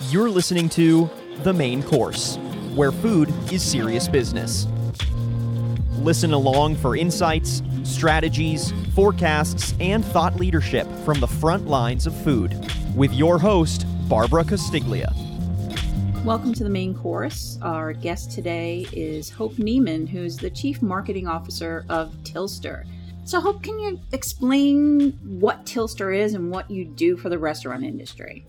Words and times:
You're 0.00 0.28
listening 0.28 0.68
to 0.70 1.08
The 1.44 1.52
Main 1.52 1.80
Course, 1.80 2.36
where 2.74 2.90
food 2.90 3.32
is 3.52 3.62
serious 3.62 4.08
business. 4.08 4.66
Listen 5.98 6.32
along 6.32 6.74
for 6.76 6.96
insights, 6.96 7.62
strategies, 7.84 8.72
forecasts, 8.96 9.72
and 9.78 10.04
thought 10.04 10.34
leadership 10.34 10.88
from 11.04 11.20
the 11.20 11.28
front 11.28 11.68
lines 11.68 12.08
of 12.08 12.24
food 12.24 12.58
with 12.96 13.12
your 13.12 13.38
host, 13.38 13.86
Barbara 14.08 14.42
Castiglia. 14.42 15.14
Welcome 16.24 16.54
to 16.54 16.64
the 16.64 16.70
main 16.70 16.96
course. 16.96 17.56
Our 17.62 17.92
guest 17.92 18.32
today 18.32 18.88
is 18.92 19.30
Hope 19.30 19.54
Neiman, 19.54 20.08
who's 20.08 20.36
the 20.36 20.50
Chief 20.50 20.82
Marketing 20.82 21.28
Officer 21.28 21.86
of 21.88 22.12
Tillster. 22.24 22.84
So, 23.22 23.40
Hope, 23.40 23.62
can 23.62 23.78
you 23.78 24.00
explain 24.10 25.12
what 25.22 25.64
Tillster 25.64 26.12
is 26.12 26.34
and 26.34 26.50
what 26.50 26.68
you 26.68 26.84
do 26.84 27.16
for 27.16 27.28
the 27.28 27.38
restaurant 27.38 27.84
industry? 27.84 28.44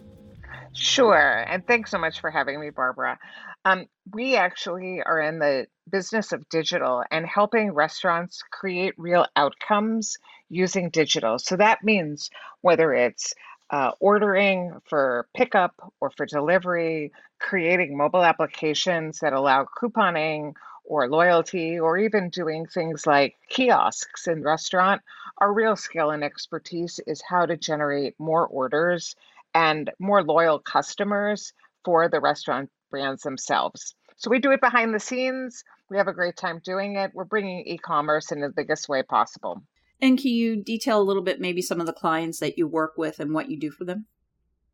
Sure. 0.78 1.44
And 1.48 1.66
thanks 1.66 1.92
so 1.92 1.98
much 1.98 2.20
for 2.20 2.30
having 2.30 2.60
me, 2.60 2.70
Barbara. 2.70 3.18
Um, 3.64 3.88
we 4.12 4.36
actually 4.36 5.02
are 5.02 5.20
in 5.22 5.40
the 5.40 5.68
business 5.90 6.34
of 6.34 6.48
digital 6.50 7.04
and 7.12 7.26
helping 7.26 7.72
restaurants 7.72 8.44
create 8.52 8.94
real 8.98 9.26
outcomes 9.36 10.18
using 10.50 10.90
digital. 10.90 11.40
So 11.40 11.56
that 11.58 11.84
means 11.84 12.30
whether 12.62 12.94
it's 12.94 13.34
uh, 13.70 13.92
ordering 14.00 14.80
for 14.86 15.28
pickup 15.34 15.74
or 16.02 16.12
for 16.12 16.26
delivery, 16.26 17.12
creating 17.40 17.98
mobile 17.98 18.24
applications 18.24 19.20
that 19.20 19.34
allow 19.34 19.66
couponing 19.82 20.54
or 20.84 21.10
loyalty, 21.10 21.80
or 21.80 21.98
even 21.98 22.30
doing 22.30 22.68
things 22.68 23.08
like 23.08 23.36
kiosks 23.50 24.28
in 24.28 24.44
restaurant, 24.44 25.02
our 25.40 25.52
real 25.52 25.76
skill 25.76 26.12
and 26.12 26.24
expertise 26.24 27.00
is 27.08 27.24
how 27.28 27.46
to 27.46 27.58
generate 27.58 28.14
more 28.20 28.46
orders 28.46 29.16
and 29.56 29.90
more 29.98 30.22
loyal 30.22 30.60
customers 30.60 31.54
for 31.86 32.10
the 32.10 32.20
restaurant 32.20 32.70
brands 32.92 33.24
themselves. 33.24 33.96
So 34.18 34.30
we 34.30 34.40
do 34.40 34.52
it 34.52 34.62
behind 34.62 34.94
the 34.94 35.00
scenes. 35.00 35.64
We 35.90 35.98
have 35.98 36.08
a 36.08 36.14
great 36.14 36.36
time 36.36 36.62
doing 36.64 36.98
it. 36.98 37.12
We're 37.14 37.24
bringing 37.24 37.66
e 37.66 37.78
commerce 37.78 38.32
in 38.32 38.42
the 38.42 38.50
biggest 38.50 38.90
way 38.90 39.02
possible. 39.02 39.64
And 40.02 40.20
can 40.20 40.32
you 40.32 40.58
detail 40.58 41.02
a 41.02 41.04
little 41.04 41.24
bit, 41.24 41.40
maybe 41.40 41.62
some 41.62 41.80
of 41.80 41.88
the 41.88 41.94
clients 41.94 42.40
that 42.40 42.58
you 42.58 42.68
work 42.68 42.94
with 42.98 43.20
and 43.20 43.34
what 43.34 43.50
you 43.50 43.58
do 43.58 43.72
for 43.72 43.86
them? 43.86 44.06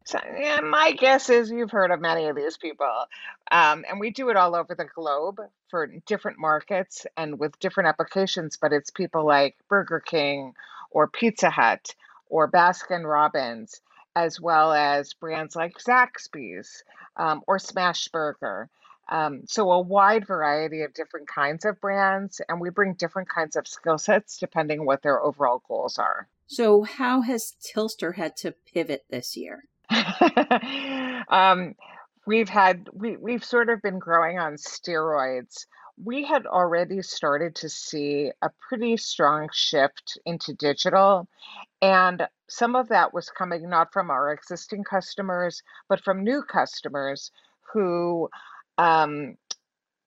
So, 0.03 0.19
yeah, 0.35 0.61
my 0.61 0.93
guess 0.93 1.29
is 1.29 1.51
you've 1.51 1.69
heard 1.69 1.91
of 1.91 2.01
many 2.01 2.25
of 2.25 2.35
these 2.35 2.57
people. 2.57 2.87
Um, 3.51 3.85
and 3.87 3.99
we 3.99 4.09
do 4.09 4.29
it 4.29 4.35
all 4.35 4.55
over 4.55 4.73
the 4.73 4.85
globe 4.85 5.39
for 5.69 5.87
different 6.07 6.39
markets 6.39 7.05
and 7.17 7.37
with 7.37 7.59
different 7.59 7.87
applications, 7.87 8.57
but 8.59 8.73
it's 8.73 8.89
people 8.89 9.27
like 9.27 9.57
Burger 9.69 9.99
King 9.99 10.53
or 10.89 11.07
Pizza 11.07 11.51
Hut 11.51 11.93
or 12.29 12.49
Baskin 12.49 13.07
Robbins 13.07 13.79
as 14.15 14.39
well 14.39 14.73
as 14.73 15.13
brands 15.13 15.55
like 15.55 15.77
Zaxby's 15.77 16.83
um, 17.17 17.41
or 17.47 17.57
Smashburger. 17.57 18.67
Um, 19.09 19.41
so, 19.45 19.71
a 19.71 19.81
wide 19.81 20.25
variety 20.25 20.83
of 20.83 20.93
different 20.93 21.27
kinds 21.27 21.65
of 21.65 21.81
brands, 21.81 22.39
and 22.47 22.61
we 22.61 22.69
bring 22.69 22.93
different 22.93 23.27
kinds 23.27 23.55
of 23.55 23.67
skill 23.67 23.97
sets 23.97 24.37
depending 24.37 24.85
what 24.85 25.01
their 25.01 25.21
overall 25.21 25.61
goals 25.67 25.97
are. 25.97 26.27
So, 26.47 26.83
how 26.83 27.21
has 27.21 27.55
Tillster 27.61 28.15
had 28.15 28.37
to 28.37 28.53
pivot 28.73 29.03
this 29.09 29.35
year? 29.35 29.65
um, 31.29 31.75
we've 32.25 32.49
had 32.49 32.87
we, 32.93 33.17
we've 33.17 33.43
sort 33.43 33.69
of 33.69 33.81
been 33.81 33.99
growing 33.99 34.39
on 34.39 34.53
steroids 34.53 35.65
we 36.03 36.25
had 36.25 36.45
already 36.45 37.01
started 37.01 37.55
to 37.55 37.69
see 37.69 38.31
a 38.41 38.49
pretty 38.67 38.97
strong 38.97 39.49
shift 39.53 40.17
into 40.25 40.53
digital. 40.53 41.27
And 41.81 42.27
some 42.49 42.75
of 42.75 42.89
that 42.89 43.13
was 43.13 43.29
coming 43.29 43.69
not 43.69 43.93
from 43.93 44.09
our 44.09 44.31
existing 44.31 44.83
customers, 44.83 45.61
but 45.89 46.01
from 46.03 46.23
new 46.23 46.43
customers 46.43 47.31
who 47.73 48.29
um, 48.77 49.35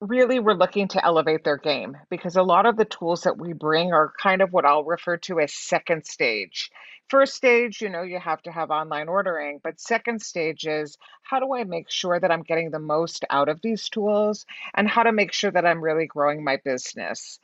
really 0.01 0.39
were 0.39 0.55
looking 0.55 0.87
to 0.89 1.03
elevate 1.05 1.43
their 1.43 1.57
game 1.57 1.97
because 2.09 2.35
a 2.35 2.43
lot 2.43 2.65
of 2.65 2.77
the 2.77 2.85
tools 2.85 3.23
that 3.23 3.37
we 3.37 3.53
bring 3.53 3.93
are 3.93 4.13
kind 4.21 4.41
of 4.41 4.51
what 4.51 4.65
I'll 4.65 4.83
refer 4.83 5.17
to 5.17 5.39
as 5.39 5.53
second 5.53 6.05
stage. 6.05 6.69
First 7.07 7.35
stage, 7.35 7.81
you 7.81 7.89
know, 7.89 8.01
you 8.01 8.19
have 8.19 8.41
to 8.43 8.51
have 8.51 8.71
online 8.71 9.07
ordering, 9.07 9.59
but 9.63 9.79
second 9.79 10.21
stage 10.21 10.65
is 10.65 10.97
how 11.21 11.39
do 11.39 11.53
I 11.53 11.63
make 11.63 11.89
sure 11.89 12.19
that 12.19 12.31
I'm 12.31 12.41
getting 12.41 12.71
the 12.71 12.79
most 12.79 13.23
out 13.29 13.47
of 13.47 13.61
these 13.61 13.89
tools 13.89 14.45
and 14.73 14.87
how 14.87 15.03
to 15.03 15.11
make 15.11 15.31
sure 15.31 15.51
that 15.51 15.65
I'm 15.65 15.83
really 15.83 16.07
growing 16.07 16.43
my 16.43 16.57
business. 16.65 17.39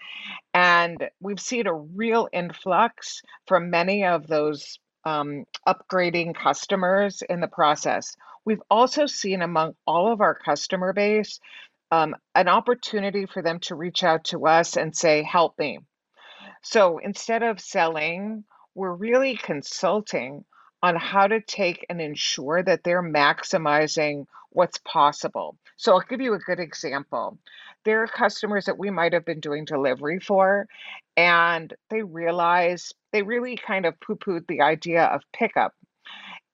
And 0.54 1.10
we've 1.20 1.40
seen 1.40 1.68
a 1.68 1.74
real 1.74 2.28
influx 2.34 3.22
from 3.46 3.70
many 3.70 4.04
of 4.04 4.26
those 4.26 4.80
um, 5.06 5.46
upgrading 5.68 6.36
customers 6.36 7.22
in 7.30 7.40
the 7.40 7.48
process. 7.48 8.16
We've 8.46 8.62
also 8.70 9.06
seen 9.06 9.44
among 9.44 9.76
all 9.86 10.12
of 10.12 10.22
our 10.22 10.34
customer 10.34 10.94
base 10.94 11.40
um, 11.92 12.16
an 12.36 12.48
opportunity 12.48 13.26
for 13.26 13.42
them 13.42 13.60
to 13.62 13.76
reach 13.76 14.04
out 14.04 14.26
to 14.26 14.48
us 14.48 14.78
and 14.78 14.96
say, 14.96 15.24
Help 15.24 15.58
me. 15.60 15.80
So 16.62 17.00
instead 17.00 17.44
of 17.44 17.60
selling, 17.60 18.44
we're 18.76 18.94
really 18.94 19.36
consulting 19.36 20.46
on 20.84 20.96
how 20.96 21.28
to 21.28 21.42
take 21.42 21.86
and 21.90 22.02
ensure 22.02 22.64
that 22.64 22.84
they're 22.84 23.04
maximizing 23.04 24.26
what's 24.52 24.80
possible. 24.80 25.58
So 25.78 25.94
I'll 25.94 26.04
give 26.08 26.22
you 26.22 26.34
a 26.34 26.40
good 26.40 26.60
example. 26.60 27.38
There 27.84 28.04
are 28.04 28.08
customers 28.08 28.66
that 28.66 28.78
we 28.78 28.90
might 28.90 29.14
have 29.14 29.26
been 29.26 29.40
doing 29.40 29.66
delivery 29.66 30.20
for, 30.20 30.68
and 31.18 31.74
they 31.90 32.04
realize 32.04 32.94
they 33.12 33.24
really 33.24 33.58
kind 33.58 33.86
of 33.86 34.00
poo 34.00 34.16
pooed 34.16 34.48
the 34.48 34.62
idea 34.62 35.06
of 35.06 35.22
pickup. 35.34 35.74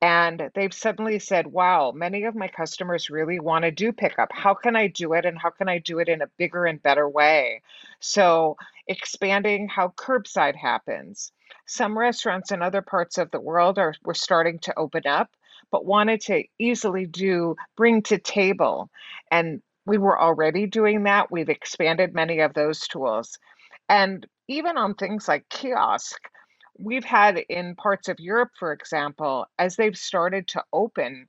And 0.02 0.52
they've 0.54 0.74
suddenly 0.74 1.18
said, 1.18 1.48
wow, 1.48 1.92
many 1.92 2.26
of 2.26 2.36
my 2.36 2.48
customers 2.48 3.10
really 3.10 3.40
want 3.40 3.64
to 3.64 3.72
do 3.72 3.92
pickup. 3.92 4.32
How 4.32 4.54
can 4.54 4.76
I 4.76 4.88
do 4.88 5.14
it? 5.14 5.26
And 5.26 5.38
how 5.40 5.50
can 5.50 5.68
I 5.68 5.80
do 5.80 5.98
it 6.00 6.08
in 6.08 6.22
a 6.22 6.28
bigger 6.38 6.66
and 6.66 6.82
better 6.82 7.10
way? 7.10 7.62
So, 8.00 8.58
expanding 8.88 9.68
how 9.68 9.90
curbside 9.90 10.56
happens. 10.56 11.32
Some 11.66 11.98
restaurants 11.98 12.52
in 12.52 12.62
other 12.62 12.84
parts 12.84 13.18
of 13.18 13.32
the 13.32 13.42
world 13.42 13.80
are 13.80 13.96
were 14.04 14.14
starting 14.14 14.60
to 14.60 14.78
open 14.78 15.08
up, 15.08 15.32
but 15.72 15.86
wanted 15.86 16.22
to 16.22 16.44
easily 16.60 17.08
do 17.08 17.56
bring 17.76 18.04
to 18.04 18.20
table. 18.20 18.92
And 19.32 19.64
we 19.88 19.98
were 19.98 20.20
already 20.20 20.68
doing 20.68 21.04
that. 21.04 21.32
We've 21.32 21.50
expanded 21.50 22.14
many 22.14 22.40
of 22.40 22.54
those 22.54 22.88
tools. 22.88 23.40
And 23.90 24.28
even 24.48 24.78
on 24.78 24.94
things 24.94 25.28
like 25.28 25.50
kiosk, 25.50 26.22
we've 26.80 27.06
had 27.06 27.38
in 27.50 27.76
parts 27.76 28.08
of 28.08 28.20
Europe, 28.20 28.52
for 28.58 28.72
example, 28.72 29.46
as 29.58 29.76
they've 29.76 29.98
started 29.98 30.48
to 30.50 30.64
open, 30.74 31.28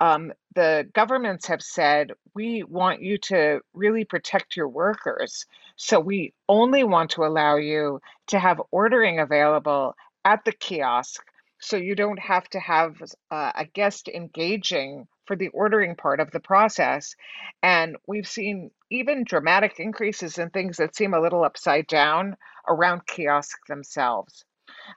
um, 0.00 0.32
the 0.54 0.88
governments 0.92 1.46
have 1.46 1.62
said, 1.62 2.12
we 2.34 2.62
want 2.62 3.02
you 3.02 3.18
to 3.18 3.60
really 3.72 4.04
protect 4.04 4.56
your 4.56 4.68
workers. 4.68 5.46
So 5.76 6.00
we 6.00 6.34
only 6.48 6.84
want 6.84 7.10
to 7.12 7.24
allow 7.24 7.56
you 7.56 8.00
to 8.28 8.38
have 8.38 8.60
ordering 8.70 9.20
available 9.20 9.94
at 10.24 10.44
the 10.44 10.52
kiosk 10.52 11.22
so 11.58 11.76
you 11.76 11.94
don't 11.94 12.18
have 12.18 12.48
to 12.50 12.60
have 12.60 13.02
uh, 13.30 13.52
a 13.54 13.64
guest 13.64 14.08
engaging 14.08 15.06
for 15.24 15.36
the 15.36 15.48
ordering 15.48 15.96
part 15.96 16.20
of 16.20 16.30
the 16.30 16.40
process. 16.40 17.14
And 17.62 17.96
we've 18.06 18.28
seen 18.28 18.70
even 18.90 19.24
dramatic 19.24 19.80
increases 19.80 20.38
in 20.38 20.50
things 20.50 20.76
that 20.76 20.94
seem 20.94 21.14
a 21.14 21.20
little 21.20 21.44
upside 21.44 21.86
down 21.86 22.36
around 22.68 23.06
kiosks 23.06 23.60
themselves. 23.68 24.44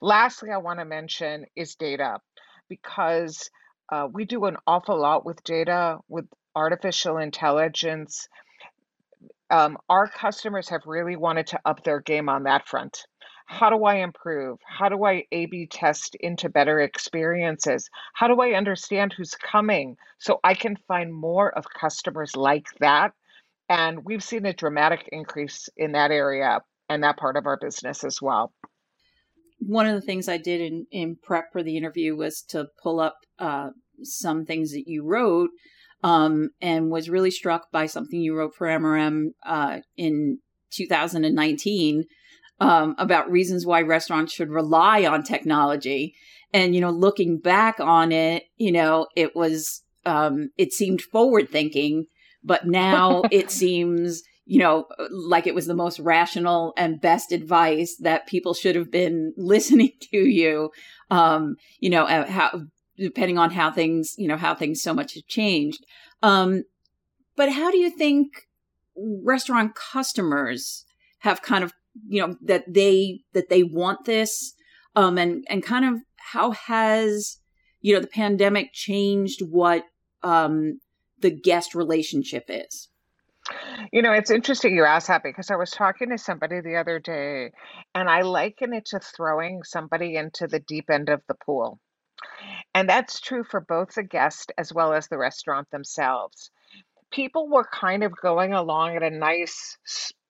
Lastly, 0.01 0.49
I 0.51 0.57
want 0.57 0.79
to 0.79 0.85
mention 0.85 1.45
is 1.55 1.75
data 1.75 2.19
because 2.67 3.49
uh, 3.91 4.07
we 4.11 4.25
do 4.25 4.45
an 4.45 4.57
awful 4.67 4.99
lot 4.99 5.25
with 5.25 5.43
data, 5.43 5.97
with 6.07 6.25
artificial 6.55 7.17
intelligence. 7.17 8.27
Um, 9.49 9.77
our 9.89 10.07
customers 10.07 10.69
have 10.69 10.81
really 10.85 11.15
wanted 11.15 11.47
to 11.47 11.59
up 11.65 11.83
their 11.83 11.99
game 11.99 12.29
on 12.29 12.43
that 12.43 12.67
front. 12.67 13.05
How 13.47 13.71
do 13.71 13.83
I 13.83 13.95
improve? 13.95 14.59
How 14.63 14.89
do 14.89 15.03
I 15.03 15.23
A 15.31 15.47
B 15.47 15.65
test 15.65 16.15
into 16.19 16.49
better 16.49 16.79
experiences? 16.79 17.89
How 18.13 18.27
do 18.27 18.39
I 18.41 18.51
understand 18.51 19.11
who's 19.11 19.33
coming 19.33 19.97
so 20.19 20.39
I 20.43 20.53
can 20.53 20.77
find 20.87 21.11
more 21.11 21.49
of 21.57 21.65
customers 21.67 22.35
like 22.35 22.67
that? 22.79 23.13
And 23.67 24.05
we've 24.05 24.23
seen 24.23 24.45
a 24.45 24.53
dramatic 24.53 25.09
increase 25.11 25.67
in 25.75 25.93
that 25.93 26.11
area 26.11 26.61
and 26.89 27.03
that 27.03 27.17
part 27.17 27.37
of 27.37 27.47
our 27.47 27.57
business 27.57 28.03
as 28.03 28.21
well 28.21 28.51
one 29.59 29.85
of 29.85 29.93
the 29.93 30.01
things 30.01 30.27
I 30.27 30.37
did 30.37 30.61
in, 30.61 30.85
in 30.91 31.17
prep 31.21 31.51
for 31.51 31.63
the 31.63 31.77
interview 31.77 32.15
was 32.15 32.41
to 32.49 32.67
pull 32.81 32.99
up 32.99 33.17
uh, 33.37 33.69
some 34.01 34.45
things 34.45 34.71
that 34.71 34.87
you 34.87 35.03
wrote 35.03 35.49
um, 36.03 36.49
and 36.61 36.89
was 36.89 37.09
really 37.09 37.31
struck 37.31 37.71
by 37.71 37.85
something 37.85 38.21
you 38.21 38.35
wrote 38.35 38.55
for 38.55 38.67
MRM 38.67 39.31
uh, 39.45 39.79
in 39.97 40.39
2019 40.73 42.03
um, 42.61 42.95
about 42.97 43.31
reasons 43.31 43.65
why 43.65 43.81
restaurants 43.81 44.33
should 44.33 44.49
rely 44.49 45.05
on 45.05 45.23
technology. 45.23 46.13
And, 46.53 46.73
you 46.73 46.81
know, 46.81 46.89
looking 46.89 47.39
back 47.39 47.79
on 47.79 48.11
it, 48.11 48.43
you 48.57 48.71
know, 48.71 49.07
it 49.15 49.35
was, 49.35 49.83
um, 50.05 50.49
it 50.57 50.73
seemed 50.73 51.01
forward 51.01 51.49
thinking, 51.49 52.05
but 52.43 52.65
now 52.65 53.23
it 53.31 53.51
seems 53.51 54.23
you 54.49 54.57
know, 54.57 54.87
like 55.11 55.45
it 55.45 55.53
was 55.53 55.67
the 55.67 55.75
most 55.75 55.99
rational 55.99 56.73
and 56.75 56.99
best 56.99 57.31
advice 57.31 57.95
that 57.97 58.25
people 58.25 58.55
should 58.55 58.75
have 58.75 58.89
been 58.89 59.31
listening 59.37 59.91
to 60.09 60.17
you. 60.17 60.71
Um, 61.11 61.57
you 61.79 61.91
know, 61.91 62.05
uh, 62.05 62.25
how 62.25 62.63
depending 62.97 63.37
on 63.37 63.51
how 63.51 63.69
things, 63.69 64.15
you 64.17 64.27
know, 64.27 64.37
how 64.37 64.55
things 64.55 64.81
so 64.81 64.91
much 64.91 65.13
have 65.13 65.27
changed. 65.27 65.85
Um, 66.23 66.63
but 67.35 67.51
how 67.51 67.69
do 67.69 67.77
you 67.77 67.91
think 67.91 68.47
restaurant 68.97 69.75
customers 69.75 70.83
have 71.19 71.43
kind 71.43 71.63
of, 71.63 71.71
you 72.07 72.19
know, 72.19 72.35
that 72.41 72.73
they 72.73 73.21
that 73.33 73.49
they 73.49 73.61
want 73.61 74.05
this, 74.05 74.55
um, 74.95 75.19
and 75.19 75.45
and 75.47 75.61
kind 75.61 75.85
of 75.85 76.01
how 76.17 76.51
has 76.51 77.37
you 77.81 77.93
know 77.93 78.01
the 78.01 78.07
pandemic 78.07 78.73
changed 78.73 79.43
what 79.47 79.83
um, 80.23 80.79
the 81.19 81.29
guest 81.29 81.75
relationship 81.75 82.45
is? 82.49 82.88
You 83.91 84.01
know, 84.01 84.13
it's 84.13 84.31
interesting 84.31 84.75
you 84.75 84.85
ask 84.85 85.07
that 85.07 85.23
because 85.23 85.49
I 85.49 85.55
was 85.55 85.71
talking 85.71 86.09
to 86.09 86.17
somebody 86.17 86.61
the 86.61 86.77
other 86.77 86.99
day 86.99 87.51
and 87.95 88.09
I 88.09 88.21
liken 88.21 88.73
it 88.73 88.85
to 88.87 88.99
throwing 88.99 89.63
somebody 89.63 90.15
into 90.15 90.47
the 90.47 90.59
deep 90.59 90.89
end 90.89 91.09
of 91.09 91.21
the 91.27 91.35
pool. 91.35 91.79
And 92.73 92.87
that's 92.87 93.19
true 93.19 93.43
for 93.43 93.61
both 93.61 93.95
the 93.95 94.03
guest 94.03 94.51
as 94.57 94.73
well 94.73 94.93
as 94.93 95.07
the 95.07 95.17
restaurant 95.17 95.69
themselves. 95.71 96.51
People 97.11 97.49
were 97.49 97.65
kind 97.65 98.03
of 98.03 98.13
going 98.21 98.53
along 98.53 98.95
at 98.95 99.03
a 99.03 99.09
nice, 99.09 99.77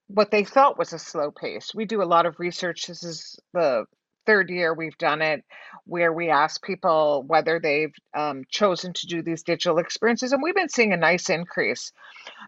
what 0.07 0.31
they 0.31 0.45
felt 0.45 0.77
was 0.77 0.94
a 0.94 1.00
slow 1.00 1.31
pace. 1.31 1.71
We 1.75 1.86
do 1.86 2.01
a 2.01 2.06
lot 2.06 2.25
of 2.25 2.39
research. 2.39 2.88
This 2.88 3.04
is 3.04 3.38
the 3.54 3.86
third 4.25 4.50
year 4.50 4.74
we've 4.74 4.98
done 4.98 5.21
it 5.21 5.44
where 5.86 6.13
we 6.13 6.30
ask 6.30 6.63
people 6.63 7.24
whether 7.25 7.60
they've 7.60 7.94
um, 8.16 8.44
chosen 8.50 8.94
to 8.94 9.07
do 9.07 9.24
these 9.24 9.44
digital 9.44 9.80
experiences. 9.80 10.31
And 10.31 10.44
we've 10.44 10.56
been 10.56 10.69
seeing 10.69 10.94
a 10.94 10.98
nice 10.98 11.30
increase. 11.30 11.92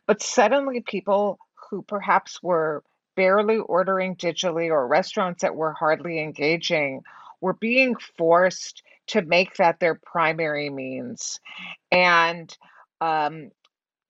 But 0.07 0.21
suddenly, 0.21 0.81
people 0.81 1.39
who 1.69 1.81
perhaps 1.83 2.41
were 2.43 2.83
barely 3.15 3.57
ordering 3.57 4.15
digitally 4.15 4.69
or 4.69 4.87
restaurants 4.87 5.41
that 5.41 5.55
were 5.55 5.73
hardly 5.73 6.19
engaging 6.19 7.01
were 7.39 7.53
being 7.53 7.95
forced 8.17 8.83
to 9.07 9.21
make 9.21 9.55
that 9.55 9.79
their 9.79 9.95
primary 9.95 10.69
means. 10.69 11.39
And 11.91 12.55
um, 13.01 13.51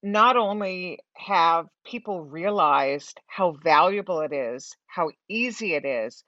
not 0.03 0.37
only 0.37 0.99
have 1.13 1.67
people 1.85 2.23
realized 2.23 3.19
how 3.27 3.51
valuable 3.51 4.21
it 4.21 4.33
is, 4.33 4.75
how 4.87 5.11
easy 5.29 5.75
it 5.75 5.85
is, 5.85 6.23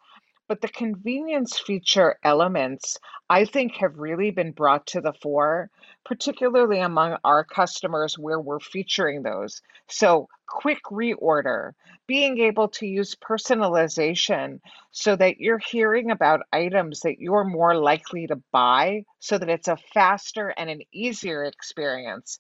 but 0.53 0.61
the 0.61 0.67
convenience 0.67 1.57
feature 1.57 2.19
elements, 2.23 2.99
I 3.27 3.43
think, 3.43 3.77
have 3.77 3.97
really 3.97 4.29
been 4.29 4.51
brought 4.51 4.85
to 4.87 5.01
the 5.01 5.13
fore, 5.13 5.71
particularly 6.05 6.79
among 6.79 7.17
our 7.23 7.43
customers 7.43 8.19
where 8.19 8.39
we're 8.39 8.59
featuring 8.59 9.23
those. 9.23 9.63
So, 9.87 10.29
quick 10.45 10.83
reorder, 10.91 11.71
being 12.05 12.37
able 12.37 12.67
to 12.67 12.85
use 12.85 13.15
personalization 13.15 14.59
so 14.91 15.15
that 15.15 15.39
you're 15.39 15.57
hearing 15.57 16.11
about 16.11 16.45
items 16.53 16.99
that 16.99 17.17
you're 17.17 17.45
more 17.45 17.75
likely 17.75 18.27
to 18.27 18.35
buy 18.51 19.05
so 19.17 19.39
that 19.39 19.49
it's 19.49 19.67
a 19.67 19.77
faster 19.91 20.49
and 20.49 20.69
an 20.69 20.81
easier 20.91 21.45
experience. 21.45 22.37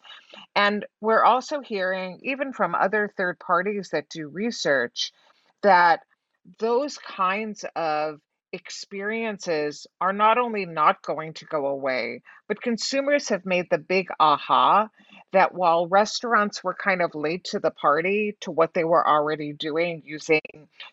And 0.55 0.85
we're 1.01 1.23
also 1.23 1.61
hearing, 1.61 2.19
even 2.21 2.53
from 2.53 2.75
other 2.75 3.11
third 3.17 3.39
parties 3.39 3.89
that 3.89 4.09
do 4.09 4.27
research, 4.27 5.11
that 5.63 6.01
those 6.59 6.97
kinds 6.97 7.65
of 7.75 8.19
experiences 8.53 9.87
are 9.99 10.13
not 10.13 10.37
only 10.37 10.65
not 10.65 11.01
going 11.01 11.33
to 11.33 11.45
go 11.45 11.65
away, 11.65 12.21
but 12.47 12.61
consumers 12.61 13.29
have 13.29 13.45
made 13.45 13.65
the 13.69 13.79
big 13.79 14.07
aha 14.19 14.87
that 15.31 15.55
while 15.55 15.87
restaurants 15.87 16.63
were 16.63 16.75
kind 16.75 17.01
of 17.01 17.15
late 17.15 17.43
to 17.45 17.59
the 17.59 17.71
party 17.71 18.37
to 18.41 18.51
what 18.51 18.73
they 18.75 18.83
were 18.83 19.05
already 19.05 19.53
doing 19.53 20.03
using 20.05 20.41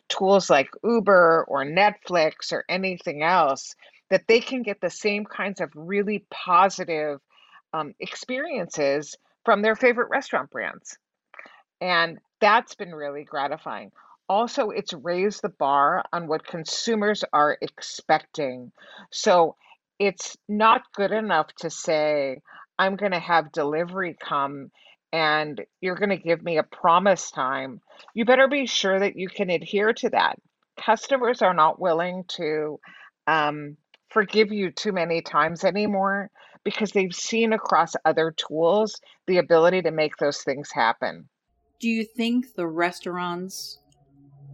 tools 0.09 0.49
like 0.49 0.71
Uber 0.83 1.45
or 1.47 1.65
Netflix 1.65 2.53
or 2.53 2.65
anything 2.69 3.23
else, 3.23 3.75
that 4.09 4.27
they 4.27 4.41
can 4.41 4.63
get 4.63 4.81
the 4.81 4.91
same 4.91 5.27
kinds 5.27 5.61
of 5.61 5.71
really 5.75 6.25
positive 6.31 7.21
um, 7.75 7.95
experiences 8.01 9.17
from 9.45 9.61
their 9.61 9.77
favorite 9.77 10.09
restaurant 10.11 10.51
brands. 10.51 10.97
And 11.81 12.19
that's 12.41 12.75
been 12.75 12.95
really 12.95 13.25
gratifying. 13.25 13.93
Also, 14.31 14.71
it's 14.71 14.93
raised 14.93 15.43
the 15.43 15.49
bar 15.49 16.05
on 16.13 16.29
what 16.29 16.47
consumers 16.47 17.25
are 17.33 17.59
expecting. 17.61 18.71
So 19.11 19.57
it's 19.99 20.37
not 20.49 20.83
good 20.95 21.11
enough 21.11 21.49
to 21.57 21.69
say, 21.69 22.41
I'm 22.79 22.95
going 22.95 23.11
to 23.11 23.19
have 23.19 23.51
delivery 23.51 24.17
come 24.23 24.71
and 25.13 25.61
you're 25.81 25.97
going 25.97 26.11
to 26.11 26.17
give 26.17 26.45
me 26.45 26.59
a 26.59 26.63
promise 26.63 27.33
time. 27.33 27.81
You 28.15 28.25
better 28.25 28.47
be 28.47 28.67
sure 28.67 29.01
that 29.01 29.17
you 29.17 29.29
can 29.29 29.51
adhere 29.51 29.93
to 29.95 30.11
that. 30.11 30.39
Customers 30.81 31.43
are 31.43 31.53
not 31.53 31.81
willing 31.81 32.23
to 32.37 32.79
um, 33.27 33.77
forgive 34.11 34.53
you 34.53 34.71
too 34.71 34.93
many 34.93 35.23
times 35.23 35.65
anymore 35.65 36.31
because 36.63 36.93
they've 36.93 37.13
seen 37.13 37.53
across 37.53 37.97
other 38.05 38.31
tools 38.31 38.95
the 39.27 39.39
ability 39.39 39.83
to 39.83 39.91
make 39.91 40.19
those 40.19 40.45
things 40.45 40.71
happen. 40.71 41.29
Do 41.81 41.89
you 41.89 42.05
think 42.05 42.55
the 42.55 42.69
restaurants 42.69 43.80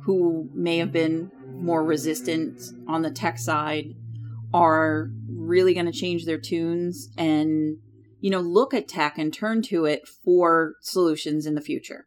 who 0.01 0.49
may 0.55 0.79
have 0.79 0.93
been 0.93 1.31
more 1.61 1.83
resistant 1.83 2.63
on 2.87 3.03
the 3.03 3.11
tech 3.11 3.39
side 3.39 3.95
are 4.55 5.11
really 5.29 5.75
going 5.75 5.87
to 5.87 5.93
change 5.93 6.25
their 6.25 6.39
tunes 6.39 7.09
and 7.19 7.79
you 8.21 8.31
know 8.31 8.41
look 8.41 8.73
at 8.73 8.89
tech 8.89 9.19
and 9.19 9.33
turn 9.33 9.63
to 9.63 9.85
it 9.85 10.07
for 10.07 10.75
solutions 10.81 11.47
in 11.47 11.55
the 11.55 11.61
future. 11.61 12.07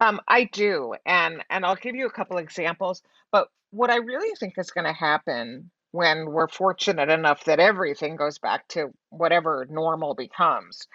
Um, 0.00 0.20
i 0.28 0.44
do 0.44 0.94
and 1.04 1.44
and 1.50 1.66
i'll 1.66 1.76
give 1.76 1.96
you 1.96 2.06
a 2.06 2.10
couple 2.10 2.38
examples 2.38 3.02
but 3.32 3.48
what 3.70 3.90
i 3.90 3.96
really 3.96 4.34
think 4.38 4.54
is 4.56 4.70
going 4.70 4.86
to 4.86 4.92
happen 4.92 5.70
when 5.92 6.30
we're 6.30 6.48
fortunate 6.48 7.08
enough 7.08 7.44
that 7.44 7.58
everything 7.58 8.16
goes 8.16 8.38
back 8.38 8.68
to 8.68 8.92
whatever 9.10 9.66
normal 9.68 10.14
becomes 10.14 10.86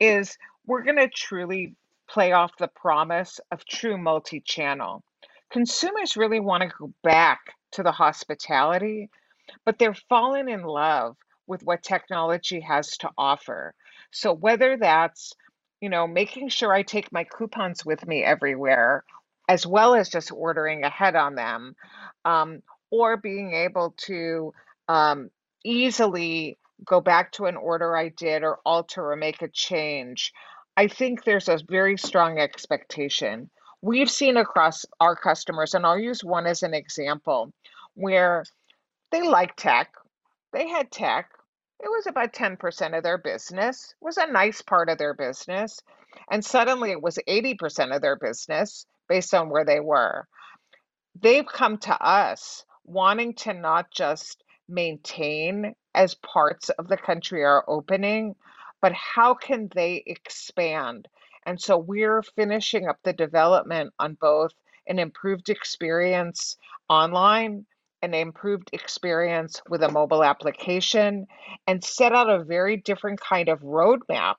is 0.00 0.36
we're 0.66 0.82
going 0.82 0.96
to 0.96 1.08
truly 1.08 1.76
play 2.10 2.32
off 2.32 2.50
the 2.58 2.68
promise 2.68 3.40
of 3.52 3.64
true 3.64 3.96
multi 3.96 4.40
channel. 4.40 5.02
Consumers 5.50 6.16
really 6.16 6.40
want 6.40 6.62
to 6.62 6.70
go 6.78 6.92
back 7.02 7.38
to 7.72 7.82
the 7.82 7.92
hospitality, 7.92 9.10
but 9.64 9.78
they're 9.78 9.94
falling 10.08 10.48
in 10.48 10.62
love 10.62 11.16
with 11.46 11.62
what 11.62 11.82
technology 11.82 12.60
has 12.60 12.96
to 12.98 13.10
offer. 13.18 13.74
So 14.12 14.32
whether 14.32 14.76
that's, 14.76 15.32
you 15.80 15.88
know, 15.88 16.06
making 16.06 16.48
sure 16.48 16.72
I 16.72 16.82
take 16.82 17.12
my 17.12 17.24
coupons 17.24 17.84
with 17.84 18.06
me 18.06 18.22
everywhere, 18.22 19.04
as 19.48 19.66
well 19.66 19.94
as 19.94 20.08
just 20.08 20.30
ordering 20.32 20.84
ahead 20.84 21.16
on 21.16 21.34
them, 21.34 21.74
um, 22.24 22.62
or 22.90 23.16
being 23.16 23.52
able 23.52 23.94
to 24.06 24.52
um, 24.88 25.30
easily 25.64 26.58
go 26.84 27.00
back 27.00 27.32
to 27.32 27.46
an 27.46 27.56
order 27.56 27.96
I 27.96 28.08
did 28.08 28.42
or 28.42 28.58
alter 28.64 29.12
or 29.12 29.16
make 29.16 29.42
a 29.42 29.48
change. 29.48 30.32
I 30.80 30.88
think 30.88 31.24
there's 31.24 31.50
a 31.50 31.58
very 31.68 31.98
strong 31.98 32.38
expectation. 32.38 33.50
We've 33.82 34.10
seen 34.10 34.38
across 34.38 34.86
our 34.98 35.14
customers, 35.14 35.74
and 35.74 35.84
I'll 35.84 35.98
use 35.98 36.24
one 36.24 36.46
as 36.46 36.62
an 36.62 36.72
example, 36.72 37.52
where 37.92 38.46
they 39.12 39.20
like 39.28 39.56
tech. 39.56 39.92
They 40.54 40.68
had 40.68 40.90
tech. 40.90 41.32
It 41.80 41.88
was 41.90 42.06
about 42.06 42.32
10% 42.32 42.96
of 42.96 43.02
their 43.02 43.18
business. 43.18 43.94
Was 44.00 44.16
a 44.16 44.32
nice 44.32 44.62
part 44.62 44.88
of 44.88 44.96
their 44.96 45.12
business. 45.12 45.80
And 46.30 46.42
suddenly 46.42 46.92
it 46.92 47.02
was 47.02 47.18
80% 47.28 47.94
of 47.94 48.00
their 48.00 48.16
business 48.16 48.86
based 49.06 49.34
on 49.34 49.50
where 49.50 49.66
they 49.66 49.80
were. 49.80 50.26
They've 51.20 51.46
come 51.46 51.76
to 51.80 52.02
us 52.02 52.64
wanting 52.86 53.34
to 53.34 53.52
not 53.52 53.90
just 53.90 54.42
maintain 54.66 55.74
as 55.94 56.14
parts 56.14 56.70
of 56.70 56.88
the 56.88 56.96
country 56.96 57.44
are 57.44 57.68
opening, 57.68 58.34
but 58.80 58.92
how 58.92 59.34
can 59.34 59.68
they 59.74 60.02
expand? 60.06 61.08
And 61.46 61.60
so 61.60 61.78
we're 61.78 62.22
finishing 62.22 62.88
up 62.88 62.98
the 63.02 63.12
development 63.12 63.92
on 63.98 64.14
both 64.14 64.52
an 64.86 64.98
improved 64.98 65.48
experience 65.48 66.56
online, 66.88 67.66
an 68.02 68.14
improved 68.14 68.70
experience 68.72 69.60
with 69.68 69.82
a 69.82 69.90
mobile 69.90 70.24
application, 70.24 71.26
and 71.66 71.84
set 71.84 72.12
out 72.12 72.30
a 72.30 72.44
very 72.44 72.76
different 72.76 73.20
kind 73.20 73.48
of 73.48 73.60
roadmap 73.60 74.36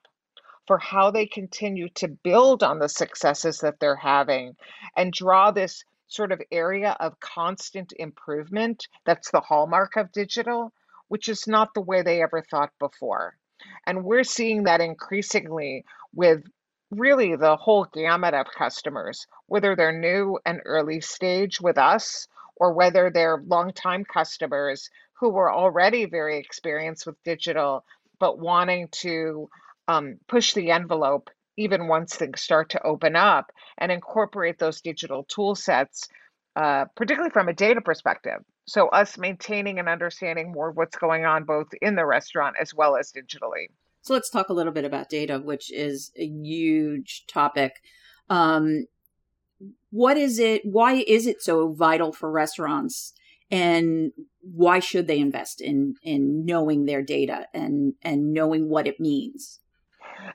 for 0.66 0.78
how 0.78 1.10
they 1.10 1.26
continue 1.26 1.88
to 1.90 2.08
build 2.08 2.62
on 2.62 2.78
the 2.78 2.88
successes 2.88 3.58
that 3.58 3.80
they're 3.80 3.96
having 3.96 4.56
and 4.96 5.12
draw 5.12 5.50
this 5.50 5.84
sort 6.08 6.30
of 6.30 6.42
area 6.52 6.96
of 7.00 7.18
constant 7.20 7.92
improvement 7.98 8.86
that's 9.04 9.30
the 9.30 9.40
hallmark 9.40 9.96
of 9.96 10.12
digital, 10.12 10.72
which 11.08 11.28
is 11.28 11.48
not 11.48 11.72
the 11.74 11.80
way 11.80 12.02
they 12.02 12.22
ever 12.22 12.42
thought 12.42 12.70
before. 12.78 13.36
And 13.86 14.04
we're 14.04 14.24
seeing 14.24 14.64
that 14.64 14.80
increasingly 14.80 15.84
with 16.14 16.42
really 16.90 17.36
the 17.36 17.56
whole 17.56 17.86
gamut 17.92 18.34
of 18.34 18.46
customers, 18.56 19.26
whether 19.46 19.74
they're 19.74 19.98
new 19.98 20.38
and 20.44 20.60
early 20.64 21.00
stage 21.00 21.60
with 21.60 21.78
us 21.78 22.28
or 22.56 22.72
whether 22.72 23.10
they're 23.10 23.42
longtime 23.46 24.04
customers 24.04 24.90
who 25.14 25.30
were 25.30 25.52
already 25.52 26.04
very 26.04 26.38
experienced 26.38 27.06
with 27.06 27.22
digital 27.24 27.84
but 28.18 28.38
wanting 28.38 28.88
to 28.92 29.48
um, 29.88 30.18
push 30.28 30.52
the 30.52 30.70
envelope 30.70 31.30
even 31.56 31.88
once 31.88 32.14
things 32.14 32.40
start 32.40 32.70
to 32.70 32.82
open 32.86 33.16
up 33.16 33.52
and 33.78 33.92
incorporate 33.92 34.58
those 34.58 34.80
digital 34.80 35.24
tool 35.24 35.54
sets, 35.54 36.08
uh, 36.56 36.84
particularly 36.96 37.30
from 37.30 37.48
a 37.48 37.52
data 37.52 37.80
perspective. 37.80 38.40
So, 38.64 38.88
us 38.88 39.18
maintaining 39.18 39.78
and 39.78 39.88
understanding 39.88 40.52
more 40.52 40.70
what's 40.70 40.96
going 40.96 41.24
on 41.24 41.44
both 41.44 41.68
in 41.80 41.96
the 41.96 42.06
restaurant 42.06 42.56
as 42.60 42.72
well 42.72 42.96
as 42.96 43.12
digitally. 43.12 43.66
So, 44.02 44.14
let's 44.14 44.30
talk 44.30 44.48
a 44.48 44.52
little 44.52 44.72
bit 44.72 44.84
about 44.84 45.08
data, 45.08 45.38
which 45.38 45.72
is 45.72 46.12
a 46.16 46.26
huge 46.26 47.24
topic. 47.26 47.82
Um, 48.30 48.86
what 49.90 50.16
is 50.16 50.38
it? 50.38 50.62
Why 50.64 51.04
is 51.06 51.26
it 51.26 51.42
so 51.42 51.72
vital 51.72 52.12
for 52.12 52.30
restaurants? 52.30 53.12
And 53.50 54.12
why 54.40 54.78
should 54.78 55.06
they 55.06 55.18
invest 55.18 55.60
in 55.60 55.96
in 56.02 56.46
knowing 56.46 56.86
their 56.86 57.02
data 57.02 57.46
and 57.52 57.94
and 58.02 58.32
knowing 58.32 58.68
what 58.68 58.86
it 58.86 58.98
means? 58.98 59.60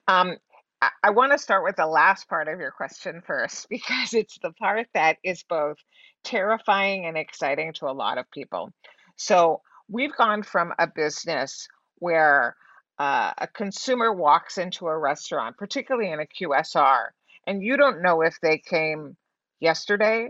Um, 0.07 0.37
I, 0.81 1.09
want 1.09 1.31
to 1.31 1.37
start 1.37 1.63
with 1.63 1.75
the 1.75 1.87
last 1.87 2.29
part 2.29 2.47
of 2.47 2.59
your 2.59 2.71
question 2.71 3.21
first 3.25 3.67
because 3.69 4.13
it's 4.13 4.37
the 4.41 4.51
part 4.53 4.87
that 4.93 5.17
is 5.23 5.43
both 5.43 5.77
terrifying 6.23 7.05
and 7.05 7.17
exciting 7.17 7.73
to 7.73 7.87
a 7.87 7.93
lot 7.93 8.17
of 8.17 8.29
people. 8.31 8.71
So 9.15 9.61
we've 9.89 10.15
gone 10.15 10.43
from 10.43 10.73
a 10.77 10.87
business 10.87 11.67
where 11.99 12.55
uh, 12.99 13.33
a 13.37 13.47
consumer 13.47 14.13
walks 14.13 14.57
into 14.57 14.87
a 14.87 14.97
restaurant, 14.97 15.57
particularly 15.57 16.11
in 16.11 16.19
a 16.19 16.25
QSR, 16.25 17.07
and 17.45 17.63
you 17.63 17.77
don't 17.77 18.01
know 18.01 18.21
if 18.21 18.37
they 18.41 18.57
came 18.57 19.15
yesterday, 19.59 20.29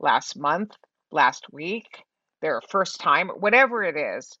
last 0.00 0.36
month, 0.36 0.72
last 1.10 1.46
week, 1.52 1.86
their 2.42 2.60
first 2.70 3.00
time, 3.00 3.28
whatever 3.28 3.82
it 3.82 3.96
is, 3.96 4.38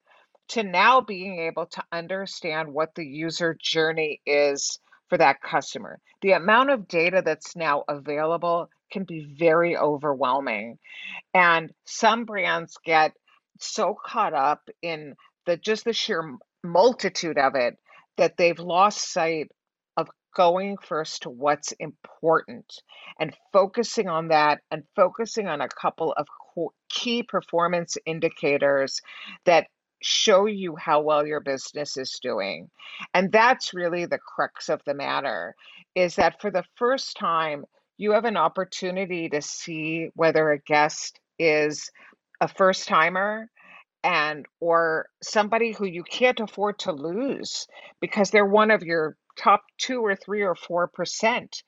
to 0.48 0.62
now 0.62 1.00
being 1.00 1.40
able 1.40 1.66
to 1.66 1.82
understand 1.92 2.72
what 2.72 2.94
the 2.94 3.04
user 3.04 3.56
journey 3.60 4.20
is 4.26 4.78
for 5.08 5.18
that 5.18 5.40
customer. 5.40 6.00
The 6.22 6.32
amount 6.32 6.70
of 6.70 6.88
data 6.88 7.22
that's 7.24 7.56
now 7.56 7.84
available 7.88 8.68
can 8.90 9.04
be 9.04 9.34
very 9.38 9.76
overwhelming. 9.76 10.78
And 11.34 11.72
some 11.84 12.24
brands 12.24 12.76
get 12.84 13.12
so 13.58 13.96
caught 14.04 14.34
up 14.34 14.68
in 14.82 15.14
the 15.46 15.56
just 15.56 15.84
the 15.84 15.92
sheer 15.92 16.36
multitude 16.62 17.38
of 17.38 17.54
it 17.54 17.76
that 18.16 18.36
they've 18.36 18.58
lost 18.58 19.12
sight 19.12 19.48
of 19.96 20.08
going 20.34 20.76
first 20.78 21.22
to 21.22 21.30
what's 21.30 21.72
important 21.72 22.80
and 23.18 23.34
focusing 23.52 24.08
on 24.08 24.28
that 24.28 24.60
and 24.70 24.82
focusing 24.94 25.46
on 25.46 25.60
a 25.60 25.68
couple 25.68 26.12
of 26.12 26.26
key 26.88 27.22
performance 27.22 27.96
indicators 28.06 29.00
that 29.44 29.66
show 30.02 30.46
you 30.46 30.76
how 30.76 31.00
well 31.00 31.26
your 31.26 31.40
business 31.40 31.96
is 31.96 32.18
doing. 32.22 32.70
And 33.14 33.32
that's 33.32 33.74
really 33.74 34.06
the 34.06 34.18
crux 34.18 34.68
of 34.68 34.82
the 34.86 34.94
matter 34.94 35.54
is 35.94 36.16
that 36.16 36.40
for 36.40 36.50
the 36.50 36.64
first 36.76 37.16
time, 37.16 37.64
you 37.98 38.12
have 38.12 38.24
an 38.24 38.36
opportunity 38.36 39.28
to 39.30 39.40
see 39.40 40.10
whether 40.14 40.50
a 40.50 40.58
guest 40.58 41.18
is 41.38 41.90
a 42.40 42.48
first 42.48 42.86
timer 42.86 43.50
and 44.04 44.46
or 44.60 45.08
somebody 45.22 45.72
who 45.72 45.86
you 45.86 46.04
can't 46.04 46.40
afford 46.40 46.78
to 46.78 46.92
lose 46.92 47.66
because 48.00 48.30
they're 48.30 48.44
one 48.44 48.70
of 48.70 48.82
your 48.82 49.16
top 49.36 49.62
2 49.78 50.04
or 50.04 50.14
3 50.14 50.42
or 50.42 50.54
4%. 50.54 51.62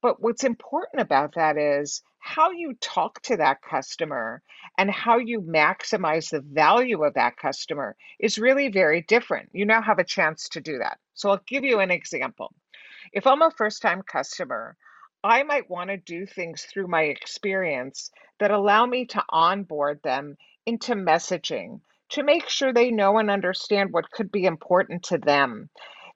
But 0.00 0.20
what's 0.22 0.44
important 0.44 1.02
about 1.02 1.34
that 1.34 1.56
is 1.56 2.02
how 2.20 2.50
you 2.50 2.74
talk 2.80 3.20
to 3.22 3.36
that 3.36 3.62
customer 3.62 4.42
and 4.76 4.90
how 4.90 5.18
you 5.18 5.40
maximize 5.40 6.30
the 6.30 6.40
value 6.40 7.02
of 7.04 7.14
that 7.14 7.36
customer 7.36 7.96
is 8.20 8.38
really 8.38 8.68
very 8.68 9.02
different. 9.02 9.48
You 9.52 9.64
now 9.64 9.82
have 9.82 9.98
a 9.98 10.04
chance 10.04 10.48
to 10.50 10.60
do 10.60 10.78
that. 10.78 10.98
So 11.14 11.30
I'll 11.30 11.42
give 11.46 11.64
you 11.64 11.80
an 11.80 11.90
example. 11.90 12.54
If 13.12 13.26
I'm 13.26 13.42
a 13.42 13.50
first 13.50 13.82
time 13.82 14.02
customer, 14.02 14.76
I 15.24 15.42
might 15.42 15.70
want 15.70 15.90
to 15.90 15.96
do 15.96 16.26
things 16.26 16.62
through 16.62 16.88
my 16.88 17.02
experience 17.02 18.10
that 18.38 18.50
allow 18.50 18.86
me 18.86 19.06
to 19.06 19.24
onboard 19.30 20.00
them 20.02 20.36
into 20.66 20.94
messaging 20.94 21.80
to 22.10 22.22
make 22.22 22.48
sure 22.48 22.72
they 22.72 22.90
know 22.90 23.18
and 23.18 23.30
understand 23.30 23.92
what 23.92 24.10
could 24.10 24.30
be 24.30 24.44
important 24.44 25.02
to 25.04 25.18
them, 25.18 25.68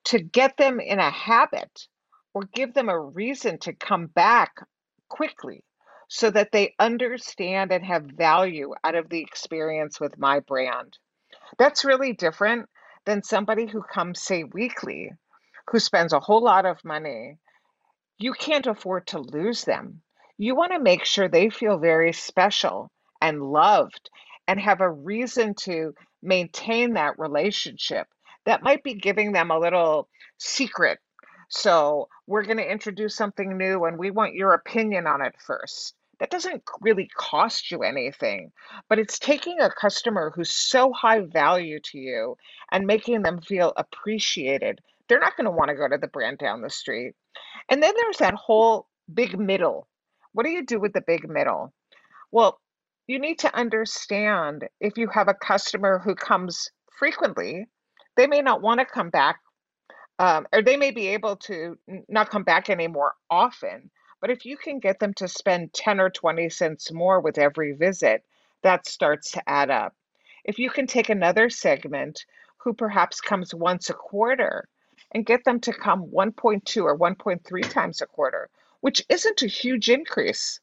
to 0.04 0.18
get 0.18 0.56
them 0.56 0.80
in 0.80 0.98
a 0.98 1.10
habit 1.10 1.86
or 2.34 2.42
give 2.54 2.74
them 2.74 2.88
a 2.88 2.98
reason 2.98 3.58
to 3.58 3.72
come 3.72 4.06
back 4.06 4.52
quickly 5.08 5.62
so 6.14 6.30
that 6.30 6.52
they 6.52 6.74
understand 6.78 7.72
and 7.72 7.82
have 7.86 8.04
value 8.04 8.74
out 8.84 8.94
of 8.94 9.08
the 9.08 9.22
experience 9.22 9.98
with 9.98 10.18
my 10.18 10.40
brand. 10.40 10.98
That's 11.58 11.86
really 11.86 12.12
different 12.12 12.68
than 13.06 13.22
somebody 13.22 13.66
who 13.66 13.82
comes, 13.82 14.20
say, 14.20 14.44
weekly, 14.44 15.10
who 15.70 15.78
spends 15.78 16.12
a 16.12 16.20
whole 16.20 16.44
lot 16.44 16.66
of 16.66 16.84
money. 16.84 17.38
You 18.18 18.34
can't 18.34 18.66
afford 18.66 19.06
to 19.06 19.20
lose 19.20 19.64
them. 19.64 20.02
You 20.36 20.54
want 20.54 20.72
to 20.72 20.80
make 20.80 21.06
sure 21.06 21.28
they 21.28 21.48
feel 21.48 21.78
very 21.78 22.12
special 22.12 22.90
and 23.22 23.40
loved 23.42 24.10
and 24.46 24.60
have 24.60 24.82
a 24.82 24.92
reason 24.92 25.54
to 25.62 25.94
maintain 26.22 26.92
that 26.92 27.18
relationship. 27.18 28.06
That 28.44 28.62
might 28.62 28.82
be 28.82 28.94
giving 28.94 29.32
them 29.32 29.50
a 29.50 29.58
little 29.58 30.10
secret 30.36 30.98
so 31.54 32.08
we're 32.26 32.44
going 32.44 32.56
to 32.56 32.72
introduce 32.72 33.14
something 33.14 33.58
new 33.58 33.84
and 33.84 33.98
we 33.98 34.10
want 34.10 34.34
your 34.34 34.54
opinion 34.54 35.06
on 35.06 35.20
it 35.20 35.34
first. 35.38 35.94
That 36.22 36.30
doesn't 36.30 36.62
really 36.80 37.10
cost 37.16 37.72
you 37.72 37.82
anything, 37.82 38.52
but 38.88 39.00
it's 39.00 39.18
taking 39.18 39.58
a 39.58 39.68
customer 39.68 40.30
who's 40.32 40.52
so 40.52 40.92
high 40.92 41.18
value 41.18 41.80
to 41.86 41.98
you 41.98 42.36
and 42.70 42.86
making 42.86 43.22
them 43.22 43.40
feel 43.40 43.72
appreciated. 43.76 44.78
They're 45.08 45.18
not 45.18 45.36
going 45.36 45.46
to 45.46 45.50
want 45.50 45.70
to 45.70 45.74
go 45.74 45.88
to 45.88 45.98
the 45.98 46.06
brand 46.06 46.38
down 46.38 46.62
the 46.62 46.70
street. 46.70 47.14
And 47.68 47.82
then 47.82 47.92
there's 47.96 48.18
that 48.18 48.34
whole 48.34 48.86
big 49.12 49.36
middle. 49.36 49.88
What 50.32 50.44
do 50.44 50.50
you 50.50 50.64
do 50.64 50.78
with 50.78 50.92
the 50.92 51.02
big 51.04 51.28
middle? 51.28 51.74
Well, 52.30 52.60
you 53.08 53.18
need 53.18 53.40
to 53.40 53.52
understand 53.52 54.68
if 54.80 54.96
you 54.96 55.08
have 55.08 55.26
a 55.26 55.34
customer 55.34 55.98
who 55.98 56.14
comes 56.14 56.70
frequently, 56.96 57.66
they 58.16 58.28
may 58.28 58.42
not 58.42 58.62
want 58.62 58.78
to 58.78 58.86
come 58.86 59.10
back 59.10 59.40
um, 60.20 60.46
or 60.52 60.62
they 60.62 60.76
may 60.76 60.92
be 60.92 61.08
able 61.08 61.34
to 61.34 61.76
not 62.08 62.30
come 62.30 62.44
back 62.44 62.70
anymore 62.70 63.14
often. 63.28 63.90
But 64.22 64.30
if 64.30 64.46
you 64.46 64.56
can 64.56 64.78
get 64.78 65.00
them 65.00 65.14
to 65.14 65.26
spend 65.26 65.72
10 65.72 65.98
or 65.98 66.08
20 66.08 66.48
cents 66.48 66.92
more 66.92 67.18
with 67.18 67.38
every 67.38 67.72
visit, 67.72 68.24
that 68.62 68.86
starts 68.86 69.32
to 69.32 69.42
add 69.48 69.68
up. 69.68 69.96
If 70.44 70.60
you 70.60 70.70
can 70.70 70.86
take 70.86 71.08
another 71.08 71.50
segment 71.50 72.24
who 72.58 72.72
perhaps 72.72 73.20
comes 73.20 73.52
once 73.52 73.90
a 73.90 73.94
quarter 73.94 74.68
and 75.10 75.26
get 75.26 75.42
them 75.44 75.58
to 75.62 75.72
come 75.72 76.06
1.2 76.06 76.84
or 76.84 76.96
1.3 76.96 77.68
times 77.68 78.00
a 78.00 78.06
quarter, 78.06 78.48
which 78.80 79.04
isn't 79.08 79.42
a 79.42 79.48
huge 79.48 79.90
increase, 79.90 80.60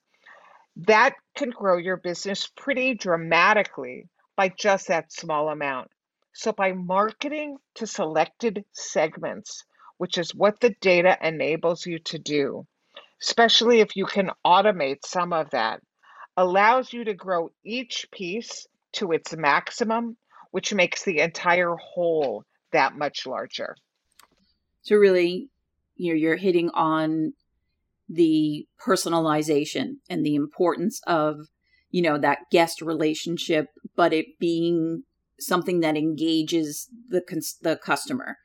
that 0.78 1.16
can 1.36 1.50
grow 1.50 1.76
your 1.76 1.98
business 1.98 2.48
pretty 2.56 2.94
dramatically 2.94 4.08
by 4.38 4.48
just 4.48 4.88
that 4.88 5.12
small 5.12 5.50
amount. 5.50 5.92
So 6.32 6.54
by 6.54 6.72
marketing 6.72 7.58
to 7.76 7.86
selected 7.86 8.64
segments, 8.72 9.66
which 9.98 10.18
is 10.18 10.34
what 10.34 10.62
the 10.62 10.74
data 10.80 11.18
enables 11.22 11.86
you 11.86 12.00
to 12.00 12.18
do, 12.18 12.66
especially 13.22 13.82
if 13.82 13.96
you 13.96 14.06
can 14.06 14.32
automate 14.46 15.06
some 15.06 15.34
of 15.34 15.50
that, 15.52 15.82
allows 16.38 16.94
you 16.94 17.04
to 17.04 17.14
grow 17.14 17.50
each 17.64 18.08
piece 18.12 18.68
to 18.94 19.12
its 19.12 19.36
maximum, 19.36 20.18
which 20.52 20.74
makes 20.74 21.04
the 21.04 21.20
entire 21.20 21.76
whole 21.76 22.44
that 22.72 22.96
much 22.96 23.26
larger. 23.28 23.76
So 24.84 24.96
really, 24.96 25.50
you 25.96 26.14
know, 26.14 26.18
you're 26.18 26.38
hitting 26.38 26.70
on 26.70 27.34
the 28.08 28.66
personalization 28.82 29.98
and 30.10 30.26
the 30.26 30.36
importance 30.36 31.02
of, 31.06 31.48
you 31.92 32.02
know, 32.02 32.18
that 32.18 32.40
guest 32.52 32.82
relationship, 32.82 33.68
but 33.96 34.14
it 34.14 34.40
being 34.40 35.04
something 35.40 35.82
that 35.82 35.98
engages 35.98 36.88
the 37.10 37.22
the 37.62 37.76
customer. 37.78 38.38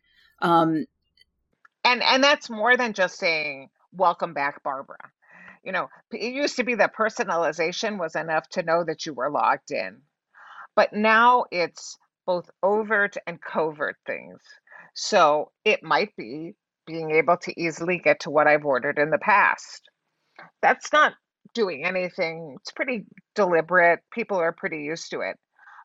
Um, 0.43 0.87
and 1.85 2.03
and 2.03 2.23
that's 2.23 2.51
more 2.51 2.77
than 2.77 2.93
just 2.93 3.19
saying 3.19 3.71
welcome 3.97 4.35
back, 4.35 4.63
Barbara. 4.63 4.99
You 5.65 5.73
know, 5.73 5.89
it 6.13 6.35
used 6.35 6.57
to 6.57 6.65
be 6.65 6.75
that 6.77 6.95
personalization 6.95 7.99
was 7.99 8.17
enough 8.17 8.49
to 8.51 8.63
know 8.63 8.85
that 8.85 9.07
you 9.07 9.15
were 9.15 9.31
logged 9.31 9.71
in, 9.71 10.03
but 10.77 10.93
now 10.93 11.45
it's 11.51 11.97
both 12.27 12.51
overt 12.63 13.17
and 13.27 13.41
covert 13.41 13.97
things. 14.07 14.41
So 14.95 15.51
it 15.65 15.83
might 15.83 16.15
be 16.17 16.55
being 16.87 17.13
able 17.13 17.37
to 17.39 17.61
easily 17.61 17.99
get 17.99 18.21
to 18.21 18.31
what 18.31 18.47
I've 18.47 18.65
ordered 18.65 18.99
in 18.99 19.11
the 19.11 19.19
past. 19.19 19.89
That's 20.63 20.93
not 20.93 21.15
doing 21.55 21.85
anything. 21.85 22.57
It's 22.61 22.73
pretty 22.73 23.05
deliberate. 23.35 24.01
People 24.13 24.39
are 24.39 24.53
pretty 24.53 24.83
used 24.83 25.11
to 25.11 25.21
it. 25.21 25.37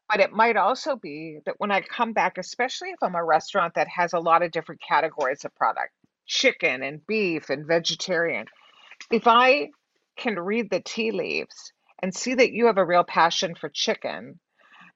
But 0.10 0.20
it 0.20 0.32
might 0.32 0.58
also 0.58 0.96
be 0.96 1.40
that 1.46 1.56
when 1.60 1.72
I 1.72 1.82
come 1.82 2.14
back, 2.14 2.38
especially 2.38 2.90
if 2.90 2.98
I'm 3.02 3.16
a 3.16 3.24
restaurant 3.24 3.76
that 3.76 3.88
has 3.88 4.14
a 4.14 4.20
lot 4.20 4.42
of 4.42 4.52
different 4.52 4.82
categories 4.88 5.46
of 5.46 5.54
product, 5.56 5.92
chicken 6.30 6.84
and 6.84 7.06
beef 7.06 7.50
and 7.50 7.66
vegetarian, 7.66 8.46
if 9.12 9.28
I 9.28 9.72
can 10.16 10.40
read 10.40 10.70
the 10.70 10.80
tea 10.80 11.12
leaves 11.12 11.74
and 12.02 12.16
see 12.16 12.36
that 12.36 12.52
you 12.52 12.68
have 12.68 12.78
a 12.78 12.86
real 12.86 13.04
passion 13.04 13.56
for 13.56 13.68
chicken, 13.68 14.40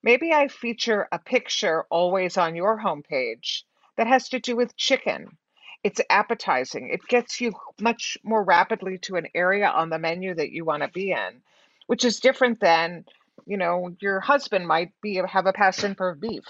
maybe 0.02 0.32
I 0.32 0.48
feature 0.48 1.08
a 1.12 1.20
picture 1.20 1.84
always 1.90 2.38
on 2.38 2.56
your 2.56 2.80
homepage 2.80 3.64
that 3.98 4.08
has 4.08 4.30
to 4.30 4.40
do 4.40 4.56
with 4.56 4.78
chicken. 4.78 5.38
It's 5.84 6.00
appetizing. 6.10 6.90
It 6.94 7.06
gets 7.08 7.42
you 7.42 7.52
much 7.82 8.18
more 8.24 8.44
rapidly 8.44 9.00
to 9.00 9.18
an 9.18 9.28
area 9.36 9.68
on 9.68 9.90
the 9.90 10.00
menu 10.00 10.34
that 10.36 10.52
you 10.52 10.64
want 10.64 10.84
to 10.84 10.90
be 10.90 11.12
in, 11.12 11.42
which 11.88 12.06
is 12.06 12.22
different 12.22 12.62
than 12.62 13.06
you 13.46 13.58
know, 13.58 13.96
your 14.00 14.20
husband 14.20 14.68
might 14.68 14.92
be 15.02 15.16
have 15.16 15.46
a 15.46 15.54
passion 15.54 15.96
for 15.96 16.16
beef. 16.16 16.46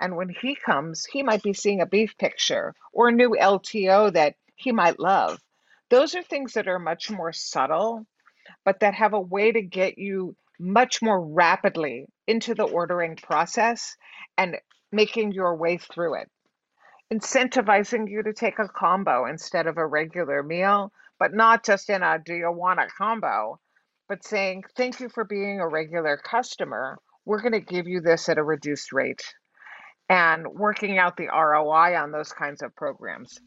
And 0.00 0.16
when 0.16 0.30
he 0.30 0.54
comes, 0.54 1.04
he 1.04 1.22
might 1.22 1.42
be 1.42 1.52
seeing 1.52 1.82
a 1.82 1.86
beef 1.86 2.16
picture 2.16 2.74
or 2.92 3.08
a 3.08 3.12
new 3.12 3.36
LTO 3.38 4.14
that 4.14 4.34
he 4.56 4.72
might 4.72 4.98
love. 4.98 5.38
Those 5.90 6.14
are 6.14 6.22
things 6.22 6.54
that 6.54 6.68
are 6.68 6.78
much 6.78 7.10
more 7.10 7.32
subtle, 7.32 8.06
but 8.64 8.80
that 8.80 8.94
have 8.94 9.12
a 9.12 9.20
way 9.20 9.52
to 9.52 9.60
get 9.60 9.98
you 9.98 10.34
much 10.58 11.02
more 11.02 11.20
rapidly 11.20 12.06
into 12.26 12.54
the 12.54 12.64
ordering 12.64 13.16
process 13.16 13.96
and 14.38 14.56
making 14.90 15.32
your 15.32 15.56
way 15.56 15.76
through 15.76 16.14
it. 16.14 16.30
Incentivizing 17.12 18.08
you 18.08 18.22
to 18.22 18.32
take 18.32 18.58
a 18.58 18.68
combo 18.68 19.26
instead 19.26 19.66
of 19.66 19.76
a 19.76 19.86
regular 19.86 20.42
meal, 20.42 20.92
but 21.18 21.34
not 21.34 21.64
just 21.64 21.90
in 21.90 22.02
a 22.02 22.18
do 22.24 22.34
you 22.34 22.50
want 22.50 22.80
a 22.80 22.86
combo, 22.96 23.58
but 24.08 24.24
saying, 24.24 24.64
thank 24.76 25.00
you 25.00 25.08
for 25.08 25.24
being 25.24 25.60
a 25.60 25.68
regular 25.68 26.16
customer. 26.16 26.98
We're 27.26 27.42
going 27.42 27.52
to 27.52 27.60
give 27.60 27.86
you 27.86 28.00
this 28.00 28.28
at 28.28 28.38
a 28.38 28.42
reduced 28.42 28.92
rate 28.92 29.22
and 30.10 30.44
working 30.48 30.98
out 30.98 31.16
the 31.16 31.28
ROI 31.28 31.96
on 31.96 32.10
those 32.10 32.32
kinds 32.32 32.62
of 32.62 32.74
programs. 32.74 33.38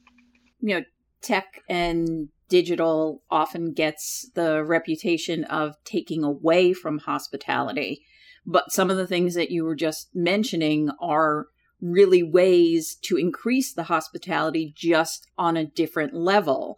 You 0.61 0.75
know, 0.75 0.85
tech 1.21 1.61
and 1.67 2.29
digital 2.47 3.21
often 3.29 3.73
gets 3.73 4.31
the 4.33 4.63
reputation 4.63 5.43
of 5.43 5.75
taking 5.83 6.23
away 6.23 6.71
from 6.71 6.99
hospitality. 6.99 8.05
But 8.45 8.71
some 8.71 8.89
of 8.89 8.95
the 8.95 9.07
things 9.07 9.35
that 9.35 9.51
you 9.51 9.65
were 9.65 9.75
just 9.75 10.09
mentioning 10.15 10.89
are 11.01 11.47
really 11.81 12.23
ways 12.23 12.95
to 13.03 13.17
increase 13.17 13.73
the 13.73 13.83
hospitality 13.83 14.73
just 14.73 15.27
on 15.37 15.57
a 15.57 15.65
different 15.65 16.13
level. 16.13 16.77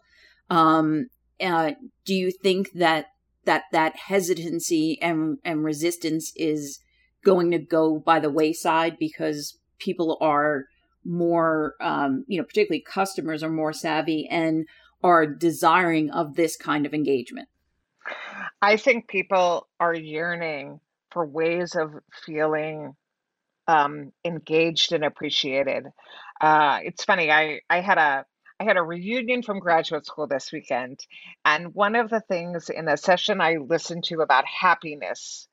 Um, 0.50 1.06
uh, 1.40 1.72
do 2.04 2.14
you 2.14 2.32
think 2.32 2.72
that 2.72 3.06
that 3.44 3.64
that 3.70 3.94
hesitancy 3.94 5.00
and 5.00 5.38
and 5.44 5.62
resistance 5.62 6.32
is 6.34 6.80
going 7.24 7.52
to 7.52 7.58
go 7.58 8.00
by 8.00 8.18
the 8.18 8.30
wayside 8.30 8.96
because 8.98 9.58
people 9.78 10.18
are 10.20 10.66
more 11.04 11.74
um, 11.80 12.24
you 12.26 12.38
know 12.38 12.44
particularly 12.44 12.84
customers 12.86 13.42
are 13.42 13.50
more 13.50 13.72
savvy 13.72 14.28
and 14.28 14.66
are 15.02 15.26
desiring 15.26 16.10
of 16.10 16.34
this 16.34 16.56
kind 16.56 16.86
of 16.86 16.94
engagement. 16.94 17.48
I 18.60 18.76
think 18.76 19.08
people 19.08 19.68
are 19.78 19.94
yearning 19.94 20.80
for 21.12 21.26
ways 21.26 21.74
of 21.74 21.92
feeling 22.24 22.94
um, 23.68 24.12
engaged 24.24 24.92
and 24.92 25.04
appreciated. 25.04 25.86
Uh, 26.40 26.80
it's 26.84 27.04
funny 27.04 27.30
i 27.30 27.60
i 27.70 27.80
had 27.80 27.98
a 27.98 28.24
I 28.58 28.64
had 28.64 28.78
a 28.78 28.82
reunion 28.82 29.42
from 29.42 29.58
graduate 29.58 30.06
school 30.06 30.26
this 30.26 30.50
weekend, 30.50 31.00
and 31.44 31.74
one 31.74 31.94
of 31.94 32.08
the 32.08 32.20
things 32.20 32.70
in 32.70 32.88
a 32.88 32.96
session 32.96 33.40
I 33.40 33.56
listened 33.56 34.04
to 34.04 34.22
about 34.22 34.46
happiness 34.46 35.46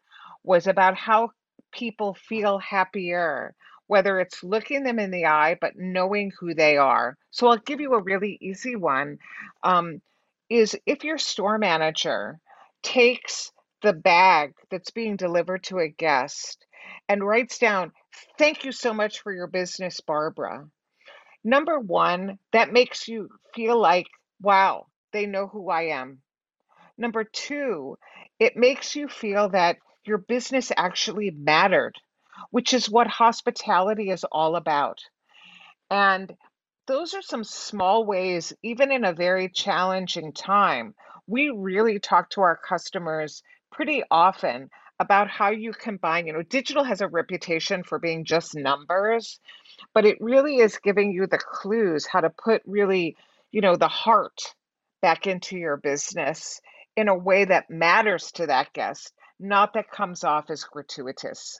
was 0.43 0.67
about 0.67 0.95
how 0.95 1.31
people 1.73 2.13
feel 2.13 2.59
happier, 2.59 3.55
whether 3.87 4.19
it's 4.19 4.43
looking 4.43 4.83
them 4.83 4.99
in 4.99 5.11
the 5.11 5.25
eye, 5.25 5.57
but 5.59 5.73
knowing 5.75 6.31
who 6.39 6.53
they 6.53 6.77
are. 6.77 7.17
So 7.31 7.47
I'll 7.47 7.57
give 7.57 7.81
you 7.81 7.93
a 7.93 8.01
really 8.01 8.37
easy 8.41 8.75
one. 8.75 9.17
Um, 9.63 10.01
is 10.49 10.77
if 10.85 11.03
your 11.03 11.17
store 11.17 11.57
manager 11.57 12.39
takes 12.83 13.51
the 13.81 13.93
bag 13.93 14.53
that's 14.69 14.91
being 14.91 15.15
delivered 15.15 15.63
to 15.63 15.79
a 15.79 15.87
guest 15.89 16.65
and 17.09 17.25
writes 17.25 17.57
down, 17.57 17.91
Thank 18.37 18.63
you 18.63 18.71
so 18.71 18.93
much 18.93 19.21
for 19.21 19.33
your 19.33 19.47
business, 19.47 19.99
Barbara. 20.01 20.67
Number 21.43 21.79
one, 21.79 22.37
that 22.51 22.71
makes 22.71 23.07
you 23.07 23.29
feel 23.53 23.79
like, 23.79 24.07
wow, 24.41 24.87
they 25.11 25.25
know 25.25 25.47
who 25.47 25.69
I 25.69 25.83
am. 25.87 26.21
Number 26.97 27.23
two, 27.23 27.97
it 28.39 28.55
makes 28.55 28.95
you 28.95 29.07
feel 29.07 29.49
that 29.49 29.77
your 30.05 30.19
business 30.19 30.71
actually 30.75 31.31
mattered, 31.31 31.95
which 32.51 32.73
is 32.73 32.89
what 32.89 33.07
hospitality 33.07 34.09
is 34.09 34.25
all 34.31 34.55
about. 34.55 34.99
And 35.89 36.33
those 36.87 37.13
are 37.13 37.21
some 37.21 37.43
small 37.43 38.05
ways, 38.05 38.53
even 38.63 38.91
in 38.91 39.05
a 39.05 39.13
very 39.13 39.49
challenging 39.49 40.33
time. 40.33 40.95
We 41.27 41.49
really 41.49 41.99
talk 41.99 42.29
to 42.31 42.41
our 42.41 42.57
customers 42.57 43.41
pretty 43.71 44.03
often 44.11 44.69
about 44.99 45.29
how 45.29 45.49
you 45.49 45.71
combine, 45.73 46.27
you 46.27 46.33
know, 46.33 46.43
digital 46.43 46.83
has 46.83 47.01
a 47.01 47.07
reputation 47.07 47.83
for 47.83 47.99
being 47.99 48.25
just 48.25 48.55
numbers, 48.55 49.39
but 49.93 50.05
it 50.05 50.17
really 50.19 50.57
is 50.57 50.77
giving 50.77 51.11
you 51.11 51.27
the 51.27 51.37
clues 51.37 52.05
how 52.05 52.21
to 52.21 52.29
put 52.29 52.61
really, 52.65 53.15
you 53.51 53.61
know, 53.61 53.75
the 53.75 53.87
heart 53.87 54.55
back 55.01 55.27
into 55.27 55.57
your 55.57 55.77
business 55.77 56.61
in 56.95 57.07
a 57.07 57.17
way 57.17 57.45
that 57.45 57.69
matters 57.69 58.31
to 58.33 58.47
that 58.47 58.71
guest, 58.73 59.13
not 59.39 59.73
that 59.73 59.89
comes 59.89 60.23
off 60.23 60.49
as 60.49 60.63
gratuitous. 60.63 61.59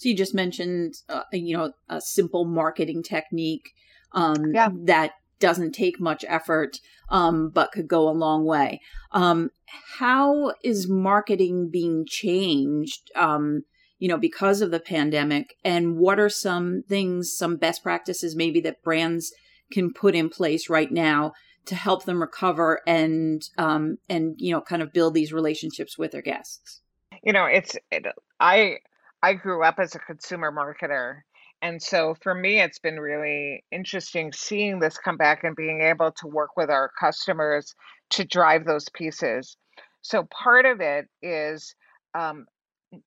So 0.00 0.08
you 0.08 0.16
just 0.16 0.34
mentioned, 0.34 0.94
uh, 1.10 1.24
you 1.30 1.54
know, 1.54 1.74
a 1.90 2.00
simple 2.00 2.46
marketing 2.46 3.02
technique 3.02 3.68
um, 4.12 4.54
yeah. 4.54 4.70
that 4.84 5.12
doesn't 5.40 5.72
take 5.72 6.00
much 6.00 6.24
effort, 6.26 6.78
um, 7.10 7.50
but 7.50 7.70
could 7.70 7.86
go 7.86 8.08
a 8.08 8.10
long 8.10 8.46
way. 8.46 8.80
Um, 9.12 9.50
how 9.98 10.54
is 10.64 10.88
marketing 10.88 11.68
being 11.70 12.06
changed? 12.08 13.10
Um, 13.14 13.64
you 13.98 14.08
know, 14.08 14.16
because 14.16 14.62
of 14.62 14.70
the 14.70 14.80
pandemic, 14.80 15.56
and 15.62 15.98
what 15.98 16.18
are 16.18 16.30
some 16.30 16.82
things, 16.88 17.36
some 17.36 17.58
best 17.58 17.82
practices, 17.82 18.34
maybe 18.34 18.58
that 18.62 18.82
brands 18.82 19.30
can 19.70 19.92
put 19.92 20.14
in 20.14 20.30
place 20.30 20.70
right 20.70 20.90
now 20.90 21.32
to 21.66 21.74
help 21.74 22.06
them 22.06 22.22
recover 22.22 22.80
and 22.86 23.42
um, 23.58 23.98
and 24.08 24.36
you 24.38 24.50
know, 24.50 24.62
kind 24.62 24.80
of 24.80 24.94
build 24.94 25.12
these 25.12 25.30
relationships 25.30 25.98
with 25.98 26.12
their 26.12 26.22
guests? 26.22 26.80
You 27.22 27.34
know, 27.34 27.44
it's 27.44 27.76
it, 27.90 28.06
I 28.40 28.78
I 29.22 29.34
grew 29.34 29.62
up 29.64 29.78
as 29.78 29.94
a 29.94 29.98
consumer 29.98 30.50
marketer 30.50 31.22
and 31.62 31.82
so 31.82 32.14
for 32.22 32.34
me, 32.34 32.60
it's 32.60 32.78
been 32.78 32.98
really 32.98 33.64
interesting 33.70 34.32
seeing 34.32 34.78
this 34.78 34.96
come 34.96 35.16
back 35.16 35.44
and 35.44 35.54
being 35.54 35.82
able 35.82 36.10
to 36.12 36.26
work 36.26 36.56
with 36.56 36.70
our 36.70 36.90
customers 36.98 37.74
to 38.10 38.24
drive 38.24 38.64
those 38.64 38.88
pieces. 38.88 39.56
So 40.00 40.24
part 40.24 40.64
of 40.64 40.80
it 40.80 41.08
is 41.20 41.74
um, 42.14 42.46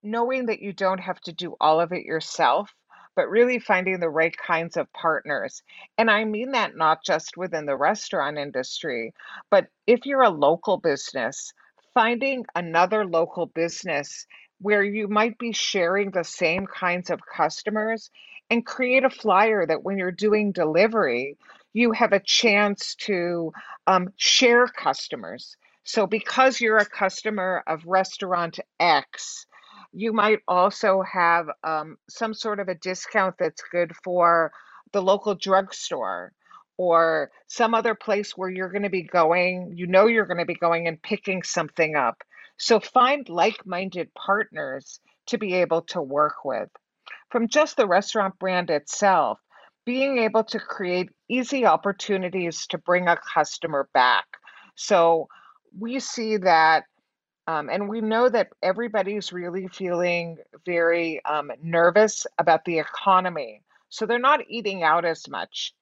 knowing 0.03 0.45
that 0.45 0.61
you 0.61 0.71
don't 0.71 0.99
have 0.99 1.19
to 1.21 1.33
do 1.33 1.55
all 1.59 1.81
of 1.81 1.91
it 1.91 2.05
yourself, 2.05 2.71
but 3.15 3.29
really 3.29 3.57
finding 3.57 3.99
the 3.99 4.09
right 4.09 4.35
kinds 4.37 4.77
of 4.77 4.91
partners. 4.93 5.63
And 5.97 6.11
I 6.11 6.23
mean 6.23 6.51
that 6.51 6.75
not 6.75 7.03
just 7.03 7.35
within 7.35 7.65
the 7.65 7.77
restaurant 7.77 8.37
industry, 8.37 9.13
but 9.49 9.67
if 9.87 10.05
you're 10.05 10.21
a 10.21 10.29
local 10.29 10.77
business, 10.77 11.53
finding 11.95 12.45
another 12.55 13.05
local 13.05 13.47
business 13.47 14.27
where 14.63 14.83
you 14.83 15.09
might 15.09 15.37
be 15.37 15.51
sharing 15.51 16.11
the 16.11 16.23
same 16.23 16.65
kinds 16.65 17.09
of 17.09 17.19
customers 17.25 18.09
and 18.49 18.65
create 18.65 19.03
a 19.03 19.09
flyer 19.09 19.65
that 19.67 19.83
when 19.83 19.97
you're 19.97 20.11
doing 20.11 20.53
delivery, 20.53 21.37
you 21.73 21.91
have 21.91 22.13
a 22.13 22.21
chance 22.21 22.95
to 22.95 23.51
um, 23.87 24.09
share 24.15 24.67
customers. 24.67 25.57
So, 25.83 26.07
because 26.07 26.61
you're 26.61 26.77
a 26.77 26.85
customer 26.85 27.61
of 27.67 27.85
restaurant 27.85 28.59
X, 28.79 29.45
you 29.91 30.13
might 30.13 30.39
also 30.47 31.03
have 31.03 31.47
um, 31.65 31.97
some 32.09 32.33
sort 32.33 32.61
of 32.61 32.69
a 32.69 32.75
discount 32.75 33.35
that's 33.37 33.63
good 33.69 33.91
for 34.01 34.53
the 34.93 35.01
local 35.01 35.35
drugstore 35.35 36.31
or 36.77 37.31
some 37.47 37.73
other 37.73 37.95
place 37.95 38.31
where 38.37 38.49
you're 38.49 38.71
going 38.71 38.83
to 38.83 38.89
be 38.89 39.03
going, 39.03 39.73
you 39.75 39.87
know, 39.87 40.07
you're 40.07 40.25
going 40.25 40.39
to 40.39 40.45
be 40.45 40.55
going 40.55 40.87
and 40.87 41.01
picking 41.01 41.43
something 41.43 41.95
up. 41.95 42.23
So, 42.57 42.79
find 42.79 43.27
like 43.29 43.65
minded 43.65 44.13
partners 44.13 44.99
to 45.27 45.37
be 45.37 45.53
able 45.55 45.81
to 45.83 46.01
work 46.01 46.45
with 46.45 46.69
from 47.29 47.47
just 47.47 47.77
the 47.77 47.87
restaurant 47.87 48.37
brand 48.39 48.69
itself, 48.69 49.39
being 49.85 50.19
able 50.19 50.43
to 50.43 50.59
create 50.59 51.09
easy 51.29 51.65
opportunities 51.65 52.67
to 52.67 52.77
bring 52.77 53.07
a 53.07 53.19
customer 53.33 53.89
back. 53.93 54.25
So 54.75 55.27
we 55.77 55.99
see 55.99 56.37
that, 56.37 56.83
um, 57.47 57.69
and 57.69 57.89
we 57.89 58.01
know 58.01 58.29
that 58.29 58.49
everybody's 58.61 59.33
really 59.33 59.67
feeling 59.67 60.37
very 60.65 61.25
um, 61.25 61.51
nervous 61.61 62.25
about 62.37 62.65
the 62.65 62.79
economy. 62.79 63.61
So 63.89 64.05
they're 64.05 64.19
not 64.19 64.41
eating 64.47 64.83
out 64.83 65.03
as 65.03 65.27
much. 65.27 65.73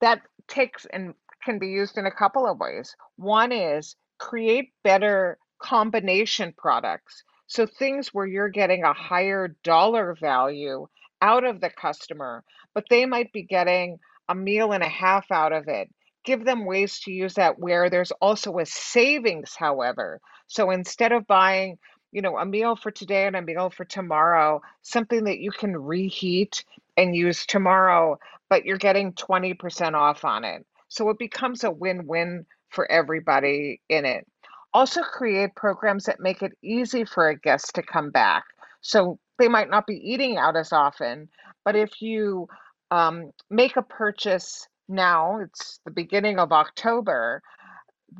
That 0.00 0.22
takes 0.48 0.84
and 0.92 1.14
can 1.44 1.58
be 1.58 1.68
used 1.68 1.96
in 1.96 2.06
a 2.06 2.10
couple 2.10 2.46
of 2.46 2.58
ways. 2.58 2.94
One 3.16 3.52
is 3.52 3.96
create 4.18 4.72
better 4.82 5.38
combination 5.58 6.54
products 6.56 7.24
so 7.46 7.66
things 7.66 8.12
where 8.12 8.26
you're 8.26 8.48
getting 8.48 8.82
a 8.82 8.92
higher 8.92 9.56
dollar 9.62 10.14
value 10.14 10.86
out 11.22 11.44
of 11.44 11.60
the 11.60 11.70
customer, 11.70 12.44
but 12.74 12.84
they 12.90 13.06
might 13.06 13.32
be 13.32 13.42
getting 13.42 13.98
a 14.28 14.34
meal 14.34 14.72
and 14.72 14.82
a 14.82 14.88
half 14.88 15.30
out 15.30 15.52
of 15.52 15.68
it. 15.68 15.88
Give 16.24 16.44
them 16.44 16.64
ways 16.64 17.00
to 17.00 17.12
use 17.12 17.34
that 17.34 17.58
where 17.58 17.88
there's 17.88 18.10
also 18.20 18.58
a 18.58 18.66
savings, 18.66 19.54
however. 19.56 20.20
So 20.48 20.70
instead 20.72 21.12
of 21.12 21.26
buying, 21.28 21.78
you 22.10 22.20
know, 22.20 22.36
a 22.36 22.44
meal 22.44 22.74
for 22.74 22.90
today 22.90 23.26
and 23.26 23.36
a 23.36 23.42
meal 23.42 23.70
for 23.70 23.84
tomorrow, 23.84 24.60
something 24.82 25.24
that 25.24 25.38
you 25.38 25.52
can 25.52 25.76
reheat 25.76 26.64
and 26.96 27.14
use 27.14 27.46
tomorrow, 27.46 28.18
but 28.50 28.64
you're 28.64 28.76
getting 28.76 29.12
20% 29.12 29.94
off 29.94 30.24
on 30.24 30.44
it. 30.44 30.66
So 30.88 31.10
it 31.10 31.18
becomes 31.18 31.62
a 31.62 31.70
win 31.70 32.06
win 32.06 32.46
for 32.70 32.90
everybody 32.90 33.80
in 33.88 34.04
it. 34.04 34.26
Also, 34.74 35.02
create 35.02 35.54
programs 35.54 36.04
that 36.04 36.20
make 36.20 36.42
it 36.42 36.52
easy 36.62 37.04
for 37.04 37.28
a 37.28 37.38
guest 37.38 37.74
to 37.74 37.82
come 37.82 38.10
back. 38.10 38.44
So 38.80 39.18
they 39.38 39.48
might 39.48 39.70
not 39.70 39.86
be 39.86 39.96
eating 39.96 40.36
out 40.36 40.56
as 40.56 40.72
often, 40.72 41.28
but 41.64 41.76
if 41.76 42.00
you 42.00 42.48
um, 42.90 43.32
make 43.50 43.76
a 43.76 43.82
purchase 43.82 44.68
now, 44.88 45.40
it's 45.40 45.80
the 45.84 45.90
beginning 45.90 46.38
of 46.38 46.52
October, 46.52 47.42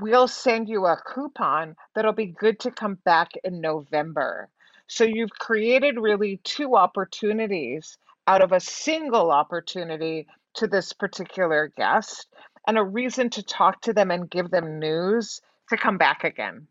we'll 0.01 0.29
send 0.29 0.69
you 0.69 0.87
a 0.87 1.01
coupon 1.15 1.77
that'll 1.95 2.13
be 2.13 2.27
good 2.27 2.59
to 2.61 2.71
come 2.71 2.99
back 3.05 3.31
in 3.45 3.61
November. 3.61 4.49
So 4.89 5.05
you've 5.05 5.31
created 5.31 6.01
really 6.01 6.41
two 6.45 6.77
opportunities 6.77 7.99
out 8.27 8.43
of 8.43 8.53
a 8.53 8.61
single 8.61 9.31
opportunity 9.31 10.27
to 10.55 10.67
this 10.67 10.93
particular 10.93 11.73
guest 11.77 12.29
and 12.67 12.79
a 12.79 12.83
reason 12.83 13.31
to 13.31 13.43
talk 13.43 13.81
to 13.83 13.93
them 13.93 14.11
and 14.11 14.31
give 14.31 14.51
them 14.51 14.79
news 14.79 15.41
to 15.71 15.77
come 15.77 15.99
back 15.99 16.25
again. 16.25 16.69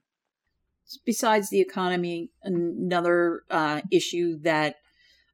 Besides 1.05 1.49
the 1.49 1.61
economy, 1.61 2.29
another 2.43 3.41
uh, 3.49 3.81
issue 3.91 4.39
that 4.41 4.75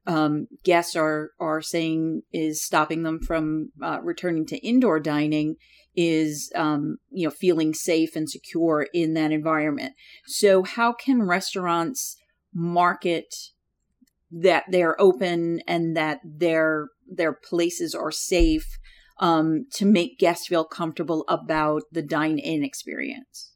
um, 0.06 0.48
guests 0.64 0.96
are 0.96 1.30
are 1.38 1.62
saying 1.62 2.22
is 2.32 2.62
stopping 2.62 3.02
them 3.02 3.20
from 3.20 3.70
uh, 3.82 4.00
returning 4.02 4.46
to 4.46 4.66
indoor 4.66 4.98
dining 4.98 5.56
is 5.94 6.50
um, 6.54 6.96
you 7.10 7.26
know 7.26 7.30
feeling 7.30 7.74
safe 7.74 8.16
and 8.16 8.28
secure 8.28 8.86
in 8.92 9.14
that 9.14 9.30
environment. 9.30 9.94
So 10.26 10.62
how 10.62 10.92
can 10.92 11.22
restaurants 11.22 12.16
market 12.54 13.34
that 14.30 14.64
they're 14.70 15.00
open 15.00 15.60
and 15.68 15.96
that 15.96 16.20
their 16.24 16.88
their 17.08 17.32
places 17.32 17.94
are 17.94 18.10
safe 18.10 18.78
um, 19.20 19.66
to 19.74 19.84
make 19.84 20.18
guests 20.18 20.48
feel 20.48 20.64
comfortable 20.64 21.24
about 21.28 21.82
the 21.92 22.02
dine 22.02 22.38
in 22.38 22.64
experience? 22.64 23.51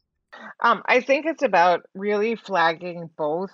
Um, 0.61 0.81
I 0.85 1.01
think 1.01 1.25
it's 1.25 1.43
about 1.43 1.81
really 1.93 2.35
flagging 2.35 3.09
both 3.17 3.51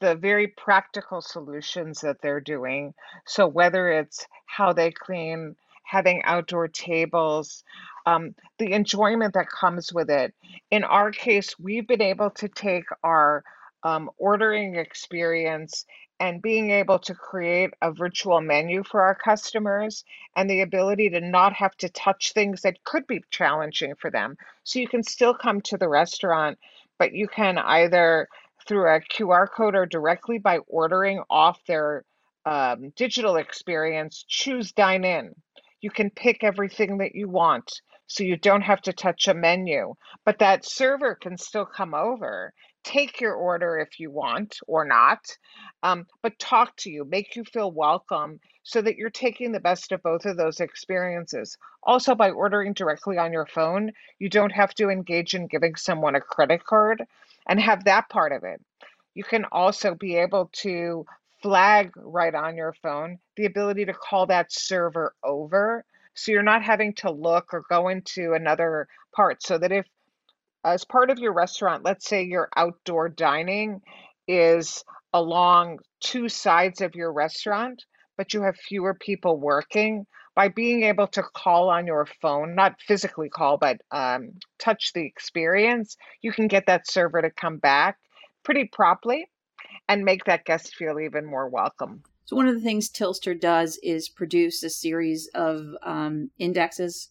the 0.00 0.14
very 0.14 0.48
practical 0.48 1.20
solutions 1.20 2.00
that 2.00 2.16
they're 2.22 2.40
doing. 2.40 2.94
So, 3.26 3.46
whether 3.46 3.90
it's 3.90 4.26
how 4.46 4.72
they 4.72 4.90
clean, 4.90 5.56
having 5.84 6.22
outdoor 6.24 6.68
tables, 6.68 7.62
um, 8.06 8.34
the 8.58 8.72
enjoyment 8.72 9.34
that 9.34 9.48
comes 9.48 9.92
with 9.92 10.10
it. 10.10 10.34
In 10.70 10.84
our 10.84 11.10
case, 11.10 11.58
we've 11.58 11.86
been 11.86 12.02
able 12.02 12.30
to 12.30 12.48
take 12.48 12.84
our 13.02 13.44
um, 13.82 14.10
ordering 14.16 14.76
experience 14.76 15.84
and 16.20 16.42
being 16.42 16.70
able 16.70 16.98
to 17.00 17.14
create 17.14 17.70
a 17.82 17.92
virtual 17.92 18.40
menu 18.40 18.82
for 18.84 19.02
our 19.02 19.14
customers 19.14 20.04
and 20.36 20.48
the 20.48 20.60
ability 20.60 21.10
to 21.10 21.20
not 21.20 21.52
have 21.52 21.76
to 21.76 21.88
touch 21.88 22.32
things 22.32 22.62
that 22.62 22.82
could 22.84 23.06
be 23.06 23.22
challenging 23.30 23.94
for 23.96 24.10
them. 24.10 24.36
So 24.62 24.78
you 24.78 24.88
can 24.88 25.02
still 25.02 25.34
come 25.34 25.60
to 25.62 25.76
the 25.76 25.88
restaurant, 25.88 26.58
but 26.98 27.12
you 27.12 27.28
can 27.28 27.58
either 27.58 28.28
through 28.66 28.88
a 28.88 29.00
QR 29.00 29.46
code 29.50 29.74
or 29.74 29.86
directly 29.86 30.38
by 30.38 30.58
ordering 30.66 31.22
off 31.28 31.60
their 31.66 32.04
um, 32.46 32.92
digital 32.96 33.36
experience, 33.36 34.24
choose 34.26 34.72
dine 34.72 35.04
in. 35.04 35.34
You 35.80 35.90
can 35.90 36.10
pick 36.10 36.42
everything 36.42 36.98
that 36.98 37.14
you 37.14 37.28
want 37.28 37.80
so 38.06 38.22
you 38.22 38.36
don't 38.36 38.62
have 38.62 38.82
to 38.82 38.92
touch 38.92 39.28
a 39.28 39.34
menu, 39.34 39.94
but 40.24 40.38
that 40.38 40.64
server 40.64 41.14
can 41.14 41.36
still 41.38 41.64
come 41.66 41.94
over, 41.94 42.52
take 42.84 43.20
your 43.20 43.34
order 43.34 43.78
if 43.78 43.98
you 43.98 44.10
want 44.10 44.58
or 44.66 44.84
not, 44.84 45.20
um, 45.82 46.06
but 46.22 46.38
talk 46.38 46.76
to 46.76 46.90
you, 46.90 47.04
make 47.04 47.34
you 47.34 47.44
feel 47.44 47.70
welcome 47.70 48.38
so 48.62 48.80
that 48.80 48.96
you're 48.96 49.10
taking 49.10 49.52
the 49.52 49.60
best 49.60 49.92
of 49.92 50.02
both 50.02 50.24
of 50.24 50.36
those 50.36 50.60
experiences. 50.60 51.56
Also, 51.82 52.14
by 52.14 52.30
ordering 52.30 52.72
directly 52.72 53.18
on 53.18 53.32
your 53.32 53.46
phone, 53.46 53.92
you 54.18 54.28
don't 54.28 54.52
have 54.52 54.74
to 54.74 54.88
engage 54.88 55.34
in 55.34 55.46
giving 55.46 55.76
someone 55.76 56.14
a 56.14 56.20
credit 56.20 56.64
card 56.64 57.02
and 57.46 57.60
have 57.60 57.84
that 57.84 58.08
part 58.08 58.32
of 58.32 58.44
it. 58.44 58.60
You 59.14 59.24
can 59.24 59.44
also 59.52 59.94
be 59.94 60.16
able 60.16 60.50
to 60.52 61.04
flag 61.42 61.92
right 61.96 62.34
on 62.34 62.56
your 62.56 62.74
phone 62.82 63.18
the 63.36 63.44
ability 63.44 63.84
to 63.84 63.92
call 63.92 64.26
that 64.26 64.50
server 64.50 65.14
over. 65.22 65.84
So 66.14 66.32
you're 66.32 66.42
not 66.42 66.62
having 66.62 66.94
to 66.94 67.10
look 67.10 67.52
or 67.52 67.64
go 67.68 67.88
into 67.88 68.32
another 68.32 68.88
part. 69.14 69.42
So 69.42 69.58
that 69.58 69.72
if, 69.72 69.86
as 70.64 70.84
part 70.84 71.10
of 71.10 71.18
your 71.18 71.32
restaurant, 71.32 71.84
let's 71.84 72.08
say 72.08 72.22
your 72.22 72.48
outdoor 72.56 73.08
dining 73.08 73.80
is 74.26 74.84
along 75.12 75.78
two 76.00 76.28
sides 76.28 76.80
of 76.80 76.94
your 76.94 77.12
restaurant, 77.12 77.84
but 78.16 78.32
you 78.32 78.42
have 78.42 78.56
fewer 78.56 78.94
people 78.94 79.38
working, 79.38 80.06
by 80.34 80.48
being 80.48 80.82
able 80.82 81.06
to 81.06 81.22
call 81.22 81.70
on 81.70 81.86
your 81.86 82.06
phone, 82.20 82.54
not 82.54 82.80
physically 82.80 83.28
call, 83.28 83.56
but 83.56 83.80
um, 83.92 84.32
touch 84.58 84.92
the 84.92 85.04
experience, 85.04 85.96
you 86.22 86.32
can 86.32 86.48
get 86.48 86.66
that 86.66 86.90
server 86.90 87.22
to 87.22 87.30
come 87.30 87.58
back 87.58 87.98
pretty 88.42 88.64
promptly 88.64 89.26
and 89.88 90.04
make 90.04 90.24
that 90.24 90.44
guest 90.44 90.74
feel 90.74 90.98
even 90.98 91.24
more 91.24 91.48
welcome. 91.48 92.02
So, 92.24 92.36
one 92.36 92.48
of 92.48 92.54
the 92.54 92.60
things 92.60 92.90
Tillster 92.90 93.38
does 93.38 93.78
is 93.82 94.08
produce 94.08 94.62
a 94.62 94.70
series 94.70 95.28
of 95.34 95.66
um, 95.82 96.30
indexes. 96.38 97.10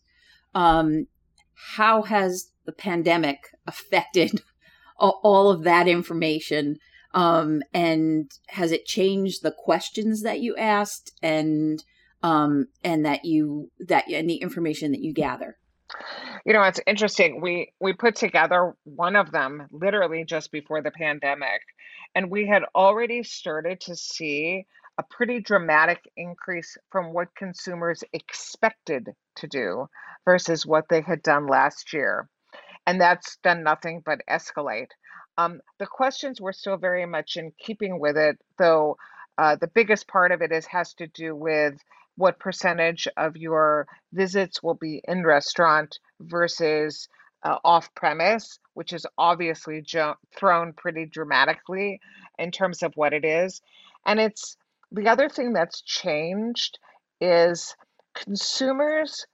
Um, 0.54 1.08
how 1.54 2.02
has 2.02 2.50
the 2.66 2.72
pandemic 2.72 3.50
affected 3.68 4.42
all 4.98 5.50
of 5.50 5.64
that 5.64 5.88
information? 5.88 6.78
Um, 7.14 7.62
and 7.74 8.32
has 8.48 8.72
it 8.72 8.86
changed 8.86 9.44
the 9.44 9.52
questions 9.52 10.24
that 10.24 10.42
you 10.42 10.56
asked 10.56 11.12
and 11.22 11.84
um, 12.24 12.68
and 12.84 13.06
that 13.06 13.26
you 13.26 13.70
that 13.88 14.08
and 14.10 14.30
the 14.30 14.36
information 14.36 14.92
that 14.94 15.02
you 15.02 15.14
gather. 15.14 15.58
You 16.46 16.54
know, 16.54 16.64
it's 16.64 16.80
interesting. 16.88 17.42
We 17.42 17.74
we 17.80 17.94
put 17.94 18.16
together 18.16 18.74
one 18.86 19.16
of 19.16 19.32
them 19.32 19.68
literally 19.72 20.24
just 20.24 20.52
before 20.52 20.82
the 20.82 20.92
pandemic, 20.92 21.62
and 22.16 22.32
we 22.32 22.48
had 22.48 22.64
already 22.74 23.24
started 23.24 23.82
to 23.82 23.96
see 23.96 24.66
a 24.98 25.04
pretty 25.04 25.42
dramatic 25.42 26.10
increase 26.16 26.78
from 26.92 27.14
what 27.14 27.36
consumers 27.36 28.04
expected 28.14 29.10
to 29.36 29.48
do 29.48 29.88
versus 30.24 30.66
what 30.66 30.86
they 30.90 31.02
had 31.02 31.22
done 31.22 31.48
last 31.48 31.94
year. 31.94 32.30
And 32.86 33.00
that's 33.00 33.38
done 33.38 33.64
nothing 33.64 34.02
but 34.06 34.22
escalate. 34.30 34.90
Um, 35.38 35.62
the 35.80 35.88
questions 35.88 36.42
were 36.42 36.54
still 36.54 36.78
very 36.78 37.06
much 37.06 37.38
in 37.38 37.54
keeping 37.60 38.00
with 38.00 38.18
it, 38.18 38.38
though 38.58 38.98
uh, 39.38 39.56
the 39.56 39.68
biggest 39.68 40.08
part 40.08 40.32
of 40.32 40.42
it 40.42 40.52
is 40.52 40.66
has 40.68 40.94
to 40.96 41.08
do 41.08 41.36
with 41.36 41.76
what 42.16 42.40
percentage 42.40 43.08
of 43.18 43.36
your 43.36 43.88
visits 44.12 44.62
will 44.62 44.76
be 44.76 45.02
in 45.08 45.26
restaurant 45.26 45.98
versus 46.20 47.08
uh, 47.44 47.58
off 47.66 47.94
premise, 47.96 48.60
which 48.76 48.94
is 48.94 49.06
obviously 49.18 49.82
jo- 49.82 50.16
thrown 50.36 50.74
pretty 50.74 51.06
dramatically 51.06 52.00
in 52.38 52.52
terms 52.52 52.84
of 52.84 52.94
what 52.96 53.14
it 53.14 53.26
is. 53.26 53.62
And 54.06 54.20
it's 54.20 54.58
the 54.92 55.08
other 55.08 55.30
thing 55.30 55.54
that's 55.54 55.82
changed 55.82 56.78
is 57.20 57.76
consumers 58.14 59.26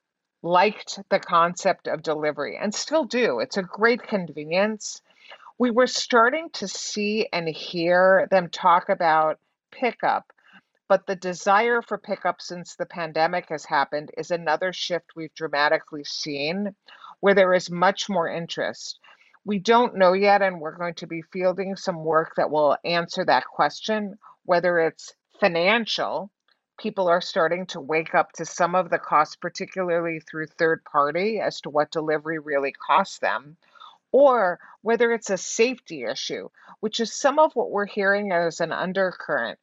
liked 0.41 0.99
the 1.09 1.19
concept 1.19 1.87
of 1.87 2.01
delivery 2.01 2.57
and 2.61 2.73
still 2.73 3.05
do. 3.05 3.39
It's 3.39 3.57
a 3.57 3.63
great 3.63 4.03
convenience. 4.03 5.01
We 5.57 5.71
were 5.71 5.87
starting 5.87 6.49
to 6.53 6.67
see 6.67 7.27
and 7.33 7.47
hear 7.47 8.27
them 8.31 8.49
talk 8.49 8.89
about 8.89 9.39
pickup 9.71 10.31
but 10.89 11.05
the 11.05 11.15
desire 11.15 11.83
for 11.83 11.99
pickup 11.99 12.41
since 12.41 12.75
the 12.75 12.87
pandemic 12.87 13.47
has 13.49 13.63
happened 13.63 14.09
is 14.17 14.31
another 14.31 14.73
shift 14.73 15.15
we've 15.15 15.33
dramatically 15.35 16.03
seen 16.03 16.75
where 17.19 17.35
there 17.35 17.53
is 17.53 17.69
much 17.69 18.09
more 18.09 18.27
interest. 18.27 18.99
We 19.45 19.59
don't 19.59 19.95
know 19.95 20.13
yet, 20.13 20.41
and 20.41 20.59
we're 20.59 20.77
going 20.77 20.95
to 20.95 21.07
be 21.07 21.21
fielding 21.21 21.75
some 21.75 22.03
work 22.03 22.33
that 22.37 22.49
will 22.49 22.75
answer 22.83 23.23
that 23.25 23.45
question, 23.45 24.17
whether 24.45 24.79
it's 24.79 25.13
financial. 25.39 26.31
People 26.79 27.09
are 27.09 27.19
starting 27.19 27.65
to 27.67 27.81
wake 27.81 28.15
up 28.15 28.31
to 28.31 28.45
some 28.45 28.73
of 28.73 28.89
the 28.89 28.99
costs, 28.99 29.35
particularly 29.35 30.21
through 30.21 30.47
third 30.47 30.83
party, 30.85 31.41
as 31.41 31.59
to 31.61 31.69
what 31.69 31.91
delivery 31.91 32.39
really 32.39 32.71
costs 32.71 33.19
them, 33.19 33.57
or 34.13 34.59
whether 34.81 35.11
it's 35.11 35.29
a 35.29 35.37
safety 35.37 36.05
issue, 36.05 36.47
which 36.79 37.01
is 37.01 37.13
some 37.13 37.37
of 37.37 37.53
what 37.53 37.69
we're 37.69 37.85
hearing 37.85 38.31
as 38.31 38.61
an 38.61 38.71
undercurrent. 38.71 39.59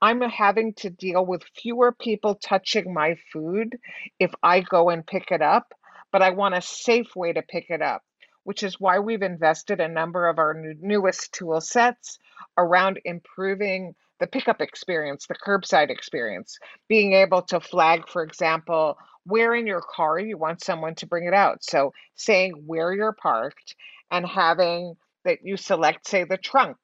I'm 0.00 0.20
having 0.22 0.72
to 0.74 0.90
deal 0.90 1.26
with 1.26 1.42
fewer 1.56 1.90
people 1.90 2.36
touching 2.36 2.94
my 2.94 3.16
food 3.32 3.76
if 4.20 4.32
I 4.42 4.60
go 4.60 4.90
and 4.90 5.04
pick 5.04 5.32
it 5.32 5.42
up, 5.42 5.74
but 6.12 6.22
I 6.22 6.30
want 6.30 6.54
a 6.54 6.62
safe 6.62 7.16
way 7.16 7.32
to 7.32 7.42
pick 7.42 7.70
it 7.70 7.82
up, 7.82 8.04
which 8.44 8.62
is 8.62 8.78
why 8.80 9.00
we've 9.00 9.22
invested 9.22 9.80
a 9.80 9.88
number 9.88 10.28
of 10.28 10.38
our 10.38 10.54
new, 10.54 10.74
newest 10.80 11.32
tool 11.32 11.60
sets 11.60 12.20
around 12.56 13.00
improving 13.04 13.96
the 14.20 14.26
pickup 14.26 14.60
experience, 14.60 15.26
the 15.26 15.34
curbside 15.34 15.90
experience, 15.90 16.58
being 16.88 17.14
able 17.14 17.42
to 17.42 17.60
flag, 17.60 18.08
for 18.08 18.22
example, 18.22 18.96
where 19.24 19.54
in 19.54 19.66
your 19.66 19.82
car 19.82 20.18
you 20.18 20.38
want 20.38 20.62
someone 20.62 20.94
to 20.96 21.06
bring 21.06 21.26
it 21.26 21.34
out. 21.34 21.64
So 21.64 21.92
saying 22.14 22.62
where 22.66 22.92
you're 22.92 23.12
parked 23.12 23.74
and 24.10 24.26
having 24.26 24.94
that 25.24 25.38
you 25.42 25.56
select, 25.56 26.08
say, 26.08 26.24
the 26.24 26.38
trunk 26.38 26.76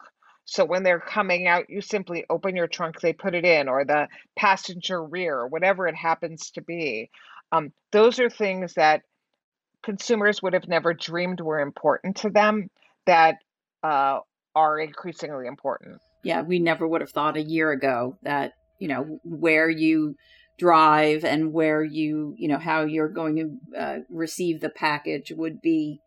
so 0.47 0.65
when 0.65 0.85
they're 0.85 1.01
coming 1.01 1.49
out, 1.49 1.69
you 1.69 1.81
simply 1.81 2.25
open 2.31 2.55
your 2.55 2.69
trunk, 2.69 3.01
they 3.01 3.13
put 3.13 3.35
it 3.35 3.45
in, 3.45 3.69
or 3.69 3.85
the 3.85 4.09
passenger 4.37 5.03
rear, 5.03 5.37
or 5.39 5.49
whatever 5.49 5.89
it 5.89 5.97
happens 5.97 6.53
to 6.53 6.63
be. 6.63 7.11
Um, 7.51 7.73
those 7.91 8.21
are 8.21 8.31
things 8.31 8.75
that 8.75 9.03
consumers 9.83 10.41
would 10.43 10.53
have 10.53 10.69
never 10.69 10.95
dreamed 10.95 11.41
were 11.41 11.61
important 11.61 12.19
to 12.19 12.31
them. 12.31 12.71
that 13.07 13.37
uh, 13.83 14.21
are 14.55 14.81
increasingly 14.81 15.47
important. 15.47 16.01
Yeah, 16.27 16.43
we 16.43 16.59
never 16.59 16.89
would 16.89 17.03
have 17.03 17.11
thought 17.11 17.37
a 17.37 17.43
year 17.43 17.71
ago 17.71 18.19
that, 18.23 18.53
you 18.81 18.89
know, 18.89 19.21
where 19.23 19.71
you 19.71 20.17
drive 20.59 21.25
and 21.25 21.53
where 21.53 21.85
you, 21.85 22.35
you 22.37 22.49
know, 22.49 22.59
how 22.59 22.83
you're 22.83 23.09
going 23.09 23.37
to 23.37 23.79
uh, 23.79 23.99
receive 24.11 24.61
the 24.61 24.71
package 24.71 25.33
would 25.37 25.61
be 25.61 26.01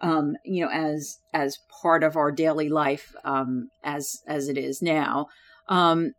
um, 0.00 0.36
you 0.44 0.64
know, 0.64 0.70
as 0.70 1.18
as 1.32 1.58
part 1.82 2.02
of 2.02 2.16
our 2.16 2.30
daily 2.30 2.68
life 2.68 3.14
um, 3.24 3.68
as 3.82 4.22
as 4.26 4.48
it 4.48 4.58
is 4.58 4.82
now. 4.82 5.26
Um, 5.68 6.12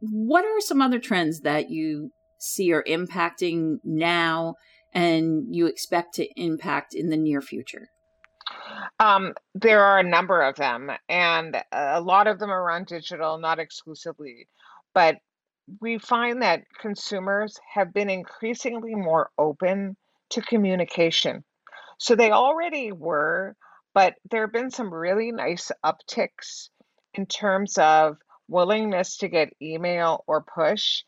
what 0.00 0.44
are 0.44 0.60
some 0.60 0.82
other 0.82 0.98
trends 0.98 1.40
that 1.40 1.70
you 1.70 2.10
see 2.38 2.72
are 2.72 2.84
impacting 2.84 3.78
now, 3.84 4.54
and 4.92 5.54
you 5.54 5.66
expect 5.66 6.14
to 6.14 6.28
impact 6.36 6.94
in 6.94 7.10
the 7.10 7.16
near 7.16 7.40
future? 7.40 7.88
Um, 9.00 9.34
there 9.54 9.84
are 9.84 9.98
a 9.98 10.02
number 10.02 10.42
of 10.42 10.56
them, 10.56 10.90
and 11.08 11.56
a 11.72 12.00
lot 12.00 12.26
of 12.26 12.38
them 12.38 12.50
are 12.50 12.70
on 12.70 12.84
digital, 12.84 13.38
not 13.38 13.58
exclusively. 13.58 14.48
But 14.94 15.18
we 15.80 15.98
find 15.98 16.42
that 16.42 16.64
consumers 16.80 17.58
have 17.74 17.92
been 17.92 18.10
increasingly 18.10 18.94
more 18.94 19.30
open 19.38 19.96
to 20.30 20.40
communication 20.42 21.44
so 21.98 22.14
they 22.14 22.30
already 22.30 22.92
were, 22.92 23.56
but 23.94 24.14
there 24.30 24.42
have 24.42 24.52
been 24.52 24.70
some 24.70 24.92
really 24.92 25.32
nice 25.32 25.70
upticks 25.84 26.68
in 27.14 27.26
terms 27.26 27.78
of 27.78 28.18
willingness 28.48 29.18
to 29.18 29.28
get 29.28 29.54
email 29.62 30.22
or 30.26 30.42
push. 30.42 31.02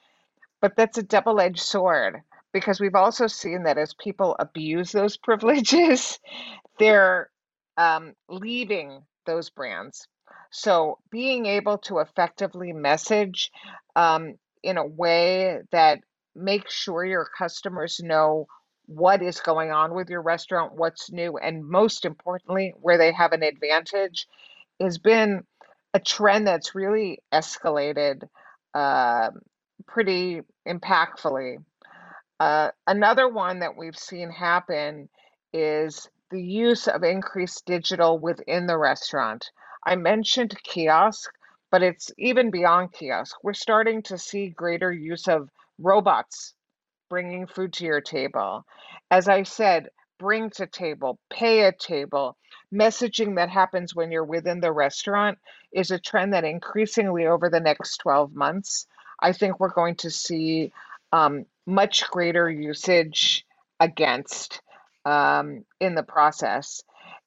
But 0.60 0.76
that's 0.76 0.98
a 0.98 1.02
double 1.02 1.40
edged 1.40 1.60
sword 1.60 2.22
because 2.52 2.80
we've 2.80 2.94
also 2.94 3.26
seen 3.26 3.64
that 3.64 3.78
as 3.78 3.94
people 3.94 4.34
abuse 4.38 4.92
those 4.92 5.16
privileges, 5.22 6.18
they're 6.78 7.30
um, 7.78 8.12
leaving 8.28 9.02
those 9.24 9.48
brands. 9.48 10.06
So 10.50 10.98
being 11.10 11.46
able 11.46 11.78
to 11.78 11.98
effectively 11.98 12.72
message 12.72 13.50
um, 13.96 14.34
in 14.62 14.76
a 14.76 14.86
way 14.86 15.60
that 15.70 16.00
makes 16.34 16.74
sure 16.74 17.04
your 17.04 17.28
customers 17.38 18.00
know 18.02 18.46
what 18.86 19.22
is 19.22 19.40
going 19.40 19.70
on 19.70 19.94
with 19.94 20.08
your 20.08 20.22
restaurant, 20.22 20.74
what's 20.74 21.12
new, 21.12 21.36
and 21.36 21.64
most 21.64 22.04
importantly, 22.04 22.74
where 22.80 22.98
they 22.98 23.12
have 23.12 23.32
an 23.32 23.42
advantage 23.42 24.26
has 24.80 24.98
been 24.98 25.42
a 25.92 26.00
trend 26.00 26.46
that's 26.46 26.74
really 26.74 27.20
escalated 27.32 28.22
uh, 28.74 29.30
pretty 29.86 30.40
impactfully. 30.66 31.56
Uh, 32.40 32.70
another 32.86 33.28
one 33.28 33.60
that 33.60 33.76
we've 33.76 33.98
seen 33.98 34.30
happen 34.30 35.08
is 35.52 36.08
the 36.30 36.42
use 36.42 36.88
of 36.88 37.02
increased 37.02 37.64
digital 37.66 38.18
within 38.18 38.66
the 38.66 38.76
restaurant. 38.76 39.50
I 39.84 39.96
mentioned 39.96 40.62
kiosk, 40.62 41.30
but 41.70 41.82
it's 41.82 42.10
even 42.18 42.50
beyond 42.50 42.92
kiosk. 42.92 43.36
We're 43.42 43.54
starting 43.54 44.02
to 44.04 44.18
see 44.18 44.48
greater 44.48 44.92
use 44.92 45.28
of 45.28 45.50
robots 45.78 46.54
bringing 47.08 47.46
food 47.46 47.72
to 47.74 47.84
your 47.84 48.00
table. 48.00 48.64
As 49.10 49.28
I 49.28 49.42
said, 49.44 49.88
bring 50.18 50.50
to 50.50 50.66
table, 50.66 51.18
pay 51.30 51.62
a 51.62 51.72
table. 51.72 52.36
Messaging 52.72 53.36
that 53.36 53.48
happens 53.48 53.94
when 53.94 54.10
you're 54.10 54.24
within 54.24 54.60
the 54.60 54.72
restaurant 54.72 55.38
is 55.72 55.90
a 55.90 55.98
trend 55.98 56.34
that 56.34 56.44
increasingly 56.44 57.26
over 57.26 57.48
the 57.48 57.60
next 57.60 57.98
12 57.98 58.34
months, 58.34 58.86
I 59.20 59.32
think 59.32 59.58
we're 59.58 59.72
going 59.72 59.96
to 59.96 60.10
see 60.10 60.72
um, 61.12 61.46
much 61.66 62.08
greater 62.10 62.50
usage 62.50 63.46
against 63.80 64.60
um, 65.04 65.64
in 65.80 65.94
the 65.94 66.02
process. 66.02 66.82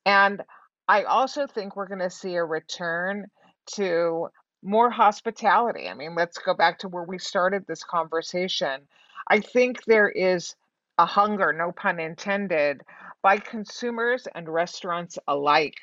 And 0.05 0.41
I 0.87 1.03
also 1.03 1.47
think 1.47 1.75
we're 1.75 1.87
going 1.87 1.99
to 1.99 2.09
see 2.09 2.35
a 2.35 2.43
return 2.43 3.27
to 3.75 4.27
more 4.63 4.89
hospitality. 4.89 5.87
I 5.87 5.93
mean, 5.93 6.15
let's 6.15 6.37
go 6.37 6.53
back 6.53 6.79
to 6.79 6.87
where 6.87 7.03
we 7.03 7.17
started 7.17 7.65
this 7.65 7.83
conversation. 7.83 8.81
I 9.27 9.39
think 9.39 9.83
there 9.85 10.09
is 10.09 10.55
a 10.97 11.05
hunger, 11.05 11.53
no 11.53 11.71
pun 11.71 11.99
intended, 11.99 12.81
by 13.21 13.37
consumers 13.37 14.27
and 14.33 14.47
restaurants 14.49 15.17
alike 15.27 15.77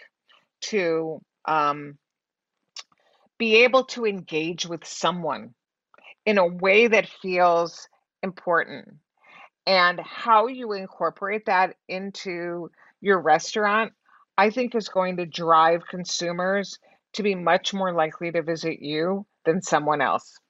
to 0.60 1.20
um, 1.46 1.98
be 3.38 3.64
able 3.64 3.84
to 3.84 4.04
engage 4.04 4.66
with 4.66 4.84
someone 4.84 5.54
in 6.26 6.38
a 6.38 6.46
way 6.46 6.88
that 6.88 7.08
feels 7.08 7.88
important. 8.22 8.96
And 9.68 10.00
how 10.00 10.46
you 10.46 10.72
incorporate 10.72 11.44
that 11.44 11.76
into 11.88 12.70
your 13.02 13.20
restaurant, 13.20 13.92
I 14.38 14.48
think, 14.48 14.74
is 14.74 14.88
going 14.88 15.18
to 15.18 15.26
drive 15.26 15.86
consumers 15.86 16.78
to 17.12 17.22
be 17.22 17.34
much 17.34 17.74
more 17.74 17.92
likely 17.92 18.32
to 18.32 18.40
visit 18.42 18.80
you 18.80 19.26
than 19.44 19.60
someone 19.60 20.00
else. 20.00 20.40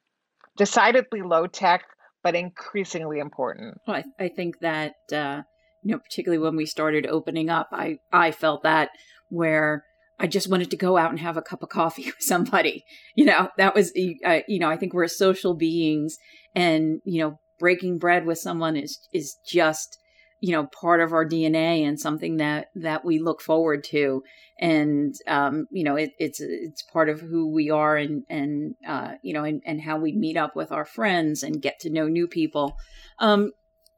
Decidedly 0.55 1.21
low 1.21 1.47
tech, 1.47 1.83
but 2.23 2.33
increasingly 2.33 3.19
important. 3.19 3.77
Well, 3.85 3.97
I, 3.97 4.23
I 4.23 4.29
think 4.29 4.59
that 4.61 4.93
uh, 5.11 5.41
you 5.83 5.91
know, 5.91 5.99
particularly 5.99 6.41
when 6.41 6.55
we 6.55 6.65
started 6.65 7.05
opening 7.05 7.49
up, 7.49 7.67
I 7.73 7.97
I 8.13 8.31
felt 8.31 8.63
that 8.63 8.89
where 9.29 9.83
I 10.17 10.27
just 10.27 10.49
wanted 10.49 10.71
to 10.71 10.77
go 10.77 10.95
out 10.95 11.11
and 11.11 11.19
have 11.19 11.35
a 11.35 11.41
cup 11.41 11.61
of 11.61 11.67
coffee 11.67 12.05
with 12.05 12.15
somebody. 12.21 12.85
You 13.15 13.25
know, 13.25 13.49
that 13.57 13.75
was 13.75 13.91
uh, 14.25 14.39
you 14.47 14.59
know, 14.59 14.69
I 14.69 14.77
think 14.77 14.93
we're 14.93 15.07
social 15.09 15.55
beings, 15.55 16.17
and 16.55 17.01
you 17.03 17.21
know, 17.21 17.39
breaking 17.59 17.99
bread 17.99 18.25
with 18.25 18.39
someone 18.39 18.75
is 18.75 19.07
is 19.11 19.35
just 19.45 19.99
you 20.39 20.53
know 20.53 20.67
part 20.67 21.01
of 21.01 21.11
our 21.13 21.27
DNA 21.27 21.85
and 21.87 21.99
something 21.99 22.37
that 22.37 22.67
that 22.75 23.03
we 23.03 23.19
look 23.19 23.41
forward 23.41 23.83
to. 23.85 24.23
And 24.59 25.13
um, 25.27 25.67
you 25.71 25.83
know 25.83 25.95
it, 25.95 26.11
it's 26.17 26.39
it's 26.39 26.81
part 26.81 27.09
of 27.09 27.19
who 27.19 27.51
we 27.51 27.69
are 27.69 27.97
and 27.97 28.23
and 28.29 28.75
uh, 28.87 29.13
you 29.21 29.33
know 29.33 29.43
and, 29.43 29.61
and 29.65 29.81
how 29.81 29.97
we 29.97 30.13
meet 30.13 30.37
up 30.37 30.55
with 30.55 30.71
our 30.71 30.85
friends 30.85 31.43
and 31.43 31.61
get 31.61 31.79
to 31.81 31.89
know 31.89 32.07
new 32.07 32.27
people. 32.27 32.75
Um, 33.19 33.51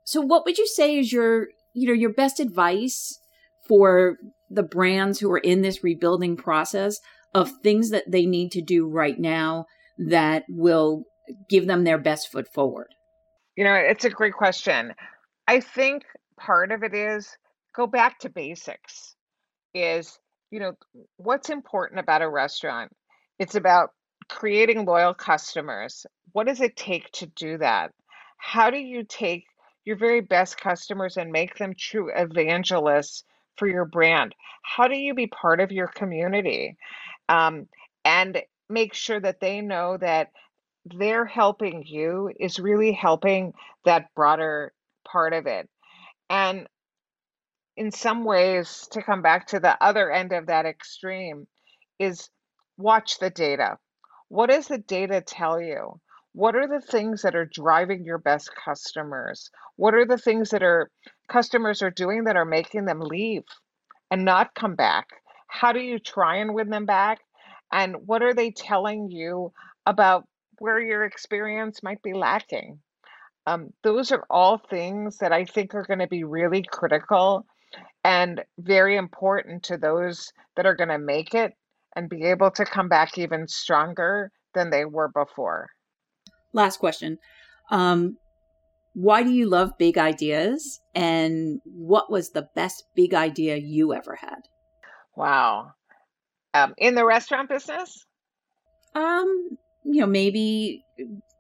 so 0.03 0.21
what 0.21 0.45
would 0.45 0.57
you 0.57 0.67
say 0.67 0.97
is 0.97 1.13
your 1.13 1.47
you 1.73 1.87
know 1.87 1.93
your 1.93 2.13
best 2.13 2.39
advice 2.39 3.19
for 3.67 4.17
the 4.49 4.63
brands 4.63 5.19
who 5.19 5.31
are 5.31 5.37
in 5.37 5.61
this 5.61 5.83
rebuilding 5.83 6.35
process 6.35 6.99
of 7.33 7.51
things 7.63 7.91
that 7.91 8.11
they 8.11 8.25
need 8.25 8.51
to 8.51 8.61
do 8.61 8.89
right 8.89 9.17
now 9.17 9.65
that 9.97 10.43
will 10.49 11.03
give 11.47 11.67
them 11.67 11.83
their 11.83 11.97
best 11.97 12.29
foot 12.29 12.47
forward 12.47 12.87
you 13.55 13.63
know 13.63 13.73
it's 13.73 14.05
a 14.05 14.09
great 14.09 14.33
question. 14.33 14.93
I 15.47 15.59
think 15.59 16.03
part 16.39 16.71
of 16.71 16.83
it 16.83 16.93
is 16.93 17.37
go 17.75 17.87
back 17.87 18.19
to 18.19 18.29
basics 18.29 19.15
is 19.73 20.19
you 20.51 20.59
know 20.59 20.73
what's 21.17 21.49
important 21.49 21.99
about 21.99 22.21
a 22.21 22.29
restaurant? 22.29 22.91
It's 23.39 23.55
about 23.55 23.91
creating 24.29 24.85
loyal 24.85 25.13
customers. 25.13 26.05
What 26.31 26.47
does 26.47 26.61
it 26.61 26.75
take 26.75 27.11
to 27.13 27.25
do 27.27 27.57
that? 27.57 27.91
How 28.37 28.69
do 28.69 28.77
you 28.77 29.03
take 29.03 29.45
your 29.85 29.97
very 29.97 30.21
best 30.21 30.59
customers 30.59 31.17
and 31.17 31.31
make 31.31 31.57
them 31.57 31.73
true 31.77 32.11
evangelists 32.15 33.23
for 33.57 33.67
your 33.67 33.85
brand? 33.85 34.33
How 34.63 34.87
do 34.87 34.97
you 34.97 35.13
be 35.13 35.27
part 35.27 35.59
of 35.59 35.71
your 35.71 35.87
community? 35.87 36.77
Um, 37.29 37.67
and 38.05 38.41
make 38.69 38.93
sure 38.93 39.19
that 39.19 39.39
they 39.39 39.61
know 39.61 39.97
that 39.97 40.29
they're 40.85 41.25
helping 41.25 41.83
you 41.85 42.31
is 42.39 42.59
really 42.59 42.91
helping 42.91 43.53
that 43.85 44.07
broader 44.15 44.73
part 45.05 45.33
of 45.33 45.47
it 45.47 45.69
and 46.29 46.67
in 47.77 47.91
some 47.91 48.25
ways, 48.25 48.87
to 48.91 49.01
come 49.01 49.21
back 49.21 49.47
to 49.47 49.59
the 49.59 49.81
other 49.83 50.11
end 50.11 50.33
of 50.33 50.47
that 50.47 50.65
extreme, 50.65 51.47
is 51.99 52.29
watch 52.77 53.19
the 53.19 53.29
data. 53.29 53.77
What 54.27 54.49
does 54.49 54.67
the 54.67 54.77
data 54.77 55.21
tell 55.21 55.59
you? 55.59 55.99
What 56.33 56.55
are 56.55 56.67
the 56.67 56.85
things 56.85 57.23
that 57.23 57.35
are 57.35 57.49
driving 57.51 58.05
your 58.05 58.17
best 58.17 58.51
customers? 58.55 59.49
What 59.75 59.93
are 59.93 60.05
the 60.05 60.17
things 60.17 60.51
that 60.51 60.63
are 60.63 60.89
customers 61.27 61.81
are 61.81 61.91
doing 61.91 62.25
that 62.25 62.37
are 62.37 62.45
making 62.45 62.85
them 62.85 63.01
leave 63.01 63.43
and 64.09 64.23
not 64.23 64.55
come 64.55 64.75
back? 64.75 65.07
How 65.47 65.73
do 65.73 65.79
you 65.79 65.99
try 65.99 66.37
and 66.37 66.53
win 66.53 66.69
them 66.69 66.85
back? 66.85 67.19
And 67.73 68.07
what 68.07 68.21
are 68.21 68.33
they 68.33 68.51
telling 68.51 69.09
you 69.09 69.51
about 69.85 70.25
where 70.61 70.79
your 70.79 71.03
experience 71.03 71.81
might 71.81 72.03
be 72.03 72.13
lacking? 72.13 72.79
Um, 73.47 73.71
those 73.83 74.11
are 74.11 74.23
all 74.29 74.59
things 74.59 75.17
that 75.17 75.33
I 75.33 75.45
think 75.45 75.73
are 75.73 75.85
going 75.85 75.99
to 75.99 76.07
be 76.07 76.23
really 76.23 76.63
critical 76.63 77.47
and 78.03 78.43
very 78.59 78.95
important 78.95 79.63
to 79.63 79.77
those 79.77 80.31
that 80.55 80.67
are 80.67 80.75
going 80.75 80.89
to 80.89 80.99
make 80.99 81.33
it 81.33 81.53
and 81.95 82.07
be 82.07 82.25
able 82.25 82.51
to 82.51 82.63
come 82.63 82.89
back 82.89 83.17
even 83.17 83.47
stronger 83.47 84.31
than 84.53 84.69
they 84.69 84.85
were 84.85 85.09
before. 85.09 85.67
Last 86.53 86.77
question. 86.77 87.17
Um, 87.71 88.17
why 88.93 89.23
do 89.23 89.31
you 89.31 89.49
love 89.49 89.71
big 89.79 89.97
ideas? 89.97 90.79
And 90.93 91.59
what 91.65 92.11
was 92.11 92.29
the 92.29 92.47
best 92.55 92.83
big 92.95 93.15
idea 93.15 93.57
you 93.57 93.93
ever 93.95 94.15
had? 94.15 94.41
Wow. 95.15 95.71
Um, 96.53 96.75
in 96.77 96.93
the 96.93 97.05
restaurant 97.05 97.49
business? 97.49 98.05
Um, 98.93 99.57
you 99.83 100.01
know, 100.01 100.07
maybe 100.07 100.85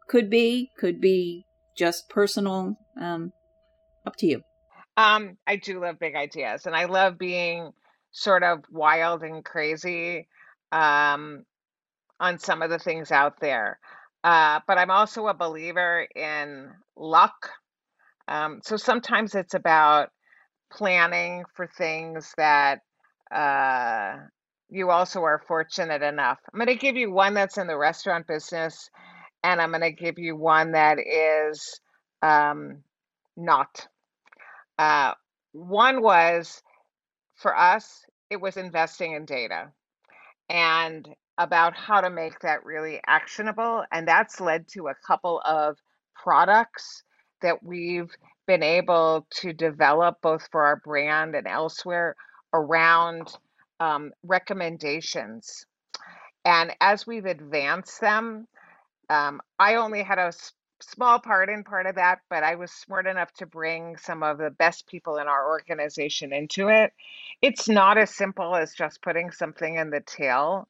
could 0.07 0.29
be, 0.29 0.71
could 0.77 0.99
be 0.99 1.45
just 1.77 2.09
personal? 2.09 2.77
Um, 2.99 3.33
up 4.05 4.15
to 4.17 4.27
you. 4.27 4.41
Um, 4.97 5.37
I 5.47 5.55
do 5.55 5.81
love 5.81 5.99
big 5.99 6.15
ideas, 6.15 6.65
and 6.65 6.75
I 6.75 6.85
love 6.85 7.17
being 7.17 7.71
sort 8.11 8.43
of 8.43 8.59
wild 8.69 9.23
and 9.23 9.43
crazy 9.43 10.27
um, 10.71 11.45
on 12.19 12.39
some 12.39 12.61
of 12.61 12.69
the 12.69 12.79
things 12.79 13.11
out 13.11 13.39
there. 13.39 13.79
Uh, 14.23 14.59
but 14.67 14.77
I'm 14.77 14.91
also 14.91 15.27
a 15.27 15.33
believer 15.33 16.07
in 16.15 16.69
luck. 16.95 17.49
Um, 18.27 18.59
so 18.63 18.77
sometimes 18.77 19.33
it's 19.33 19.53
about 19.53 20.09
planning 20.71 21.43
for 21.55 21.67
things 21.67 22.33
that 22.37 22.79
uh, 23.33 24.17
you 24.71 24.89
also 24.89 25.21
are 25.21 25.43
fortunate 25.47 26.01
enough. 26.01 26.39
I'm 26.51 26.57
going 26.57 26.67
to 26.67 26.75
give 26.75 26.95
you 26.95 27.11
one 27.11 27.33
that's 27.33 27.57
in 27.57 27.67
the 27.67 27.77
restaurant 27.77 28.25
business, 28.25 28.89
and 29.43 29.61
I'm 29.61 29.71
going 29.71 29.81
to 29.81 29.91
give 29.91 30.17
you 30.17 30.35
one 30.35 30.71
that 30.71 30.97
is 30.97 31.79
um, 32.21 32.83
not. 33.35 33.87
Uh, 34.79 35.13
one 35.51 36.01
was 36.01 36.63
for 37.35 37.55
us, 37.55 38.05
it 38.29 38.39
was 38.39 38.55
investing 38.55 39.13
in 39.13 39.25
data 39.25 39.71
and 40.49 41.07
about 41.37 41.75
how 41.75 41.99
to 41.99 42.09
make 42.09 42.39
that 42.39 42.63
really 42.63 43.01
actionable. 43.07 43.83
And 43.91 44.07
that's 44.07 44.39
led 44.39 44.67
to 44.69 44.87
a 44.87 44.95
couple 45.05 45.41
of 45.43 45.77
products 46.15 47.03
that 47.41 47.61
we've 47.63 48.11
been 48.47 48.63
able 48.63 49.27
to 49.31 49.51
develop 49.51 50.17
both 50.21 50.47
for 50.51 50.63
our 50.63 50.77
brand 50.77 51.35
and 51.35 51.47
elsewhere 51.47 52.15
around 52.53 53.27
um, 53.81 54.13
recommendations. 54.23 55.65
And 56.45 56.71
as 56.79 57.07
we've 57.07 57.25
advanced 57.25 57.99
them, 57.99 58.47
um, 59.09 59.41
I 59.59 59.75
only 59.75 60.03
had 60.03 60.19
a 60.19 60.31
small 60.81 61.19
part 61.19 61.49
in 61.49 61.63
part 61.63 61.87
of 61.87 61.95
that, 61.95 62.19
but 62.29 62.43
I 62.43 62.55
was 62.55 62.71
smart 62.71 63.07
enough 63.07 63.33
to 63.33 63.45
bring 63.47 63.97
some 63.97 64.23
of 64.23 64.37
the 64.37 64.51
best 64.51 64.87
people 64.87 65.17
in 65.17 65.27
our 65.27 65.49
organization 65.49 66.31
into 66.31 66.69
it. 66.69 66.93
It's 67.41 67.67
not 67.67 67.97
as 67.97 68.15
simple 68.15 68.55
as 68.55 68.73
just 68.73 69.01
putting 69.01 69.31
something 69.31 69.75
in 69.75 69.89
the 69.89 70.01
tail, 70.01 70.67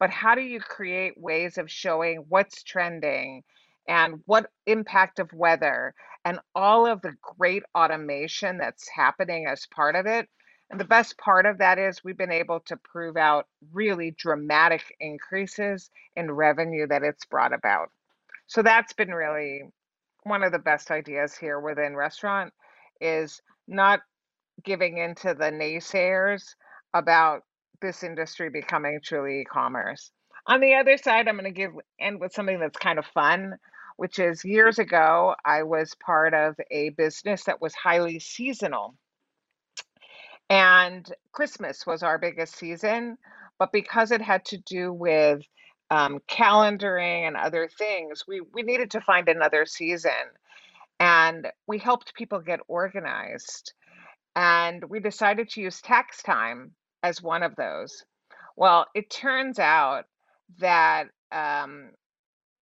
but 0.00 0.10
how 0.10 0.34
do 0.34 0.42
you 0.42 0.60
create 0.60 1.20
ways 1.20 1.58
of 1.58 1.70
showing 1.70 2.24
what's 2.28 2.62
trending 2.64 3.42
and 3.86 4.20
what 4.26 4.50
impact 4.66 5.20
of 5.20 5.32
weather 5.32 5.94
and 6.24 6.40
all 6.54 6.86
of 6.86 7.02
the 7.02 7.14
great 7.38 7.62
automation 7.74 8.58
that's 8.58 8.88
happening 8.88 9.46
as 9.46 9.66
part 9.66 9.94
of 9.94 10.06
it? 10.06 10.28
And 10.70 10.78
the 10.78 10.84
best 10.84 11.16
part 11.18 11.46
of 11.46 11.58
that 11.58 11.78
is 11.78 12.04
we've 12.04 12.18
been 12.18 12.30
able 12.30 12.60
to 12.66 12.76
prove 12.76 13.16
out 13.16 13.46
really 13.72 14.10
dramatic 14.10 14.82
increases 15.00 15.90
in 16.14 16.30
revenue 16.30 16.86
that 16.86 17.02
it's 17.02 17.24
brought 17.24 17.54
about. 17.54 17.90
So 18.46 18.62
that's 18.62 18.92
been 18.92 19.14
really 19.14 19.62
one 20.24 20.42
of 20.42 20.52
the 20.52 20.58
best 20.58 20.90
ideas 20.90 21.34
here 21.36 21.58
within 21.58 21.96
restaurant 21.96 22.52
is 23.00 23.40
not 23.66 24.00
giving 24.64 24.98
into 24.98 25.34
the 25.34 25.50
naysayers 25.50 26.54
about 26.92 27.42
this 27.80 28.02
industry 28.02 28.50
becoming 28.50 29.00
truly 29.02 29.40
e-commerce. 29.40 30.10
On 30.46 30.60
the 30.60 30.74
other 30.74 30.96
side, 30.96 31.28
I'm 31.28 31.36
going 31.36 31.44
to 31.44 31.50
give 31.50 31.72
end 32.00 32.20
with 32.20 32.32
something 32.32 32.58
that's 32.58 32.78
kind 32.78 32.98
of 32.98 33.06
fun, 33.06 33.56
which 33.96 34.18
is 34.18 34.44
years 34.44 34.78
ago 34.78 35.34
I 35.44 35.62
was 35.62 35.94
part 35.94 36.34
of 36.34 36.56
a 36.70 36.90
business 36.90 37.44
that 37.44 37.60
was 37.60 37.74
highly 37.74 38.18
seasonal. 38.18 38.94
And 40.50 41.10
Christmas 41.32 41.86
was 41.86 42.02
our 42.02 42.18
biggest 42.18 42.56
season, 42.56 43.18
but 43.58 43.72
because 43.72 44.10
it 44.12 44.22
had 44.22 44.44
to 44.46 44.58
do 44.58 44.92
with 44.92 45.42
um, 45.90 46.20
calendaring 46.30 47.26
and 47.26 47.36
other 47.36 47.68
things, 47.68 48.24
we, 48.26 48.40
we 48.52 48.62
needed 48.62 48.90
to 48.92 49.00
find 49.00 49.28
another 49.28 49.66
season. 49.66 50.12
And 51.00 51.48
we 51.66 51.78
helped 51.78 52.14
people 52.14 52.40
get 52.40 52.60
organized. 52.68 53.72
And 54.34 54.84
we 54.84 55.00
decided 55.00 55.50
to 55.50 55.60
use 55.60 55.80
tax 55.80 56.22
time 56.22 56.72
as 57.02 57.22
one 57.22 57.42
of 57.42 57.56
those. 57.56 58.04
Well, 58.56 58.86
it 58.94 59.10
turns 59.10 59.58
out 59.58 60.04
that 60.58 61.08
um, 61.30 61.90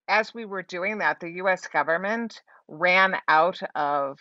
as 0.09 0.35
we 0.35 0.45
were 0.45 0.63
doing 0.63 0.99
that, 0.99 1.21
the 1.21 1.33
US 1.43 1.67
government 1.67 2.41
ran 2.69 3.17
out 3.29 3.61
of 3.75 4.19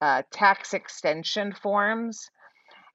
uh, 0.00 0.22
tax 0.30 0.74
extension 0.74 1.52
forms. 1.52 2.30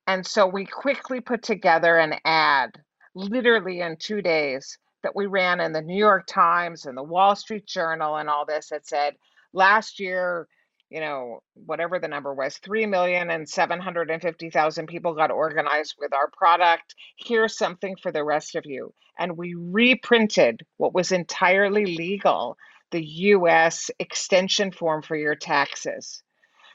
And 0.07 0.25
so 0.25 0.47
we 0.47 0.65
quickly 0.65 1.21
put 1.21 1.43
together 1.43 1.97
an 1.97 2.15
ad, 2.25 2.71
literally 3.15 3.79
in 3.79 3.97
two 3.97 4.21
days, 4.21 4.77
that 5.01 5.15
we 5.15 5.27
ran 5.27 5.59
in 5.59 5.71
the 5.71 5.81
New 5.81 5.97
York 5.97 6.25
Times 6.27 6.85
and 6.85 6.97
the 6.97 7.03
Wall 7.03 7.35
Street 7.35 7.65
Journal 7.65 8.17
and 8.17 8.29
all 8.29 8.45
this 8.45 8.69
that 8.69 8.87
said 8.87 9.15
last 9.53 9.99
year, 9.99 10.47
you 10.89 10.99
know, 10.99 11.39
whatever 11.53 11.99
the 11.99 12.07
number 12.07 12.33
was, 12.33 12.57
3 12.57 12.85
million 12.85 13.29
and 13.29 13.47
750,000 13.47 14.87
people 14.87 15.13
got 15.13 15.31
organized 15.31 15.95
with 15.99 16.13
our 16.13 16.29
product. 16.29 16.95
Here's 17.17 17.57
something 17.57 17.95
for 18.01 18.11
the 18.11 18.23
rest 18.23 18.55
of 18.55 18.65
you. 18.65 18.93
And 19.17 19.37
we 19.37 19.55
reprinted 19.55 20.65
what 20.77 20.93
was 20.93 21.11
entirely 21.11 21.85
legal, 21.85 22.57
the 22.91 23.03
US 23.03 23.89
extension 23.99 24.71
form 24.71 25.01
for 25.01 25.15
your 25.15 25.35
taxes. 25.35 26.23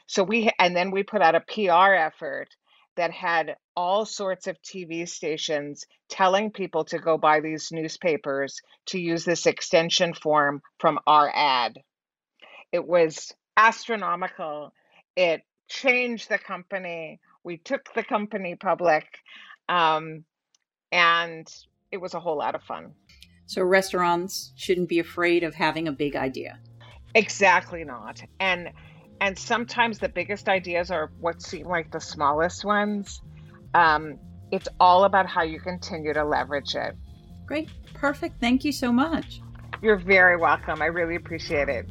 So 0.07 0.23
we, 0.23 0.49
and 0.59 0.75
then 0.75 0.91
we 0.91 1.03
put 1.03 1.21
out 1.21 1.35
a 1.35 1.41
PR 1.41 1.93
effort 1.93 2.49
that 2.99 3.11
had 3.11 3.55
all 3.77 4.05
sorts 4.05 4.47
of 4.47 4.61
TV 4.61 5.07
stations 5.07 5.85
telling 6.09 6.51
people 6.51 6.83
to 6.83 6.99
go 6.99 7.17
buy 7.17 7.39
these 7.39 7.69
newspapers 7.71 8.61
to 8.87 8.99
use 8.99 9.23
this 9.23 9.45
extension 9.45 10.13
form 10.13 10.61
from 10.79 10.99
our 11.07 11.31
ad. 11.33 11.79
It 12.73 12.85
was 12.85 13.31
astronomical. 13.55 14.73
It 15.15 15.43
changed 15.69 16.27
the 16.27 16.37
company. 16.37 17.21
We 17.45 17.55
took 17.55 17.93
the 17.95 18.03
company 18.03 18.55
public, 18.55 19.05
um, 19.69 20.25
and 20.91 21.47
it 21.93 22.01
was 22.01 22.15
a 22.15 22.19
whole 22.19 22.37
lot 22.37 22.53
of 22.53 22.63
fun. 22.63 22.91
So, 23.45 23.63
restaurants 23.63 24.51
shouldn't 24.57 24.89
be 24.89 24.99
afraid 24.99 25.43
of 25.43 25.55
having 25.55 25.87
a 25.87 25.93
big 25.93 26.17
idea. 26.17 26.59
Exactly 27.15 27.85
not. 27.85 28.21
And 28.41 28.71
and 29.21 29.37
sometimes 29.37 29.99
the 29.99 30.09
biggest 30.09 30.47
ideas 30.47 30.91
are 30.91 31.11
what 31.19 31.41
seem 31.41 31.67
like 31.67 31.91
the 31.91 31.99
smallest 31.99 32.63
ones. 32.63 33.21
Um, 33.73 34.17
it's 34.51 34.67
all 34.79 35.03
about 35.03 35.27
how 35.27 35.43
you 35.43 35.59
continue 35.59 36.13
to 36.13 36.23
leverage 36.23 36.75
it. 36.75 36.95
Great. 37.45 37.69
Perfect. 37.93 38.39
Thank 38.39 38.63
you 38.63 38.71
so 38.71 38.91
much. 38.91 39.41
You're 39.81 39.97
very 39.97 40.37
welcome. 40.37 40.81
I 40.81 40.87
really 40.87 41.15
appreciate 41.15 41.69
it. 41.69 41.89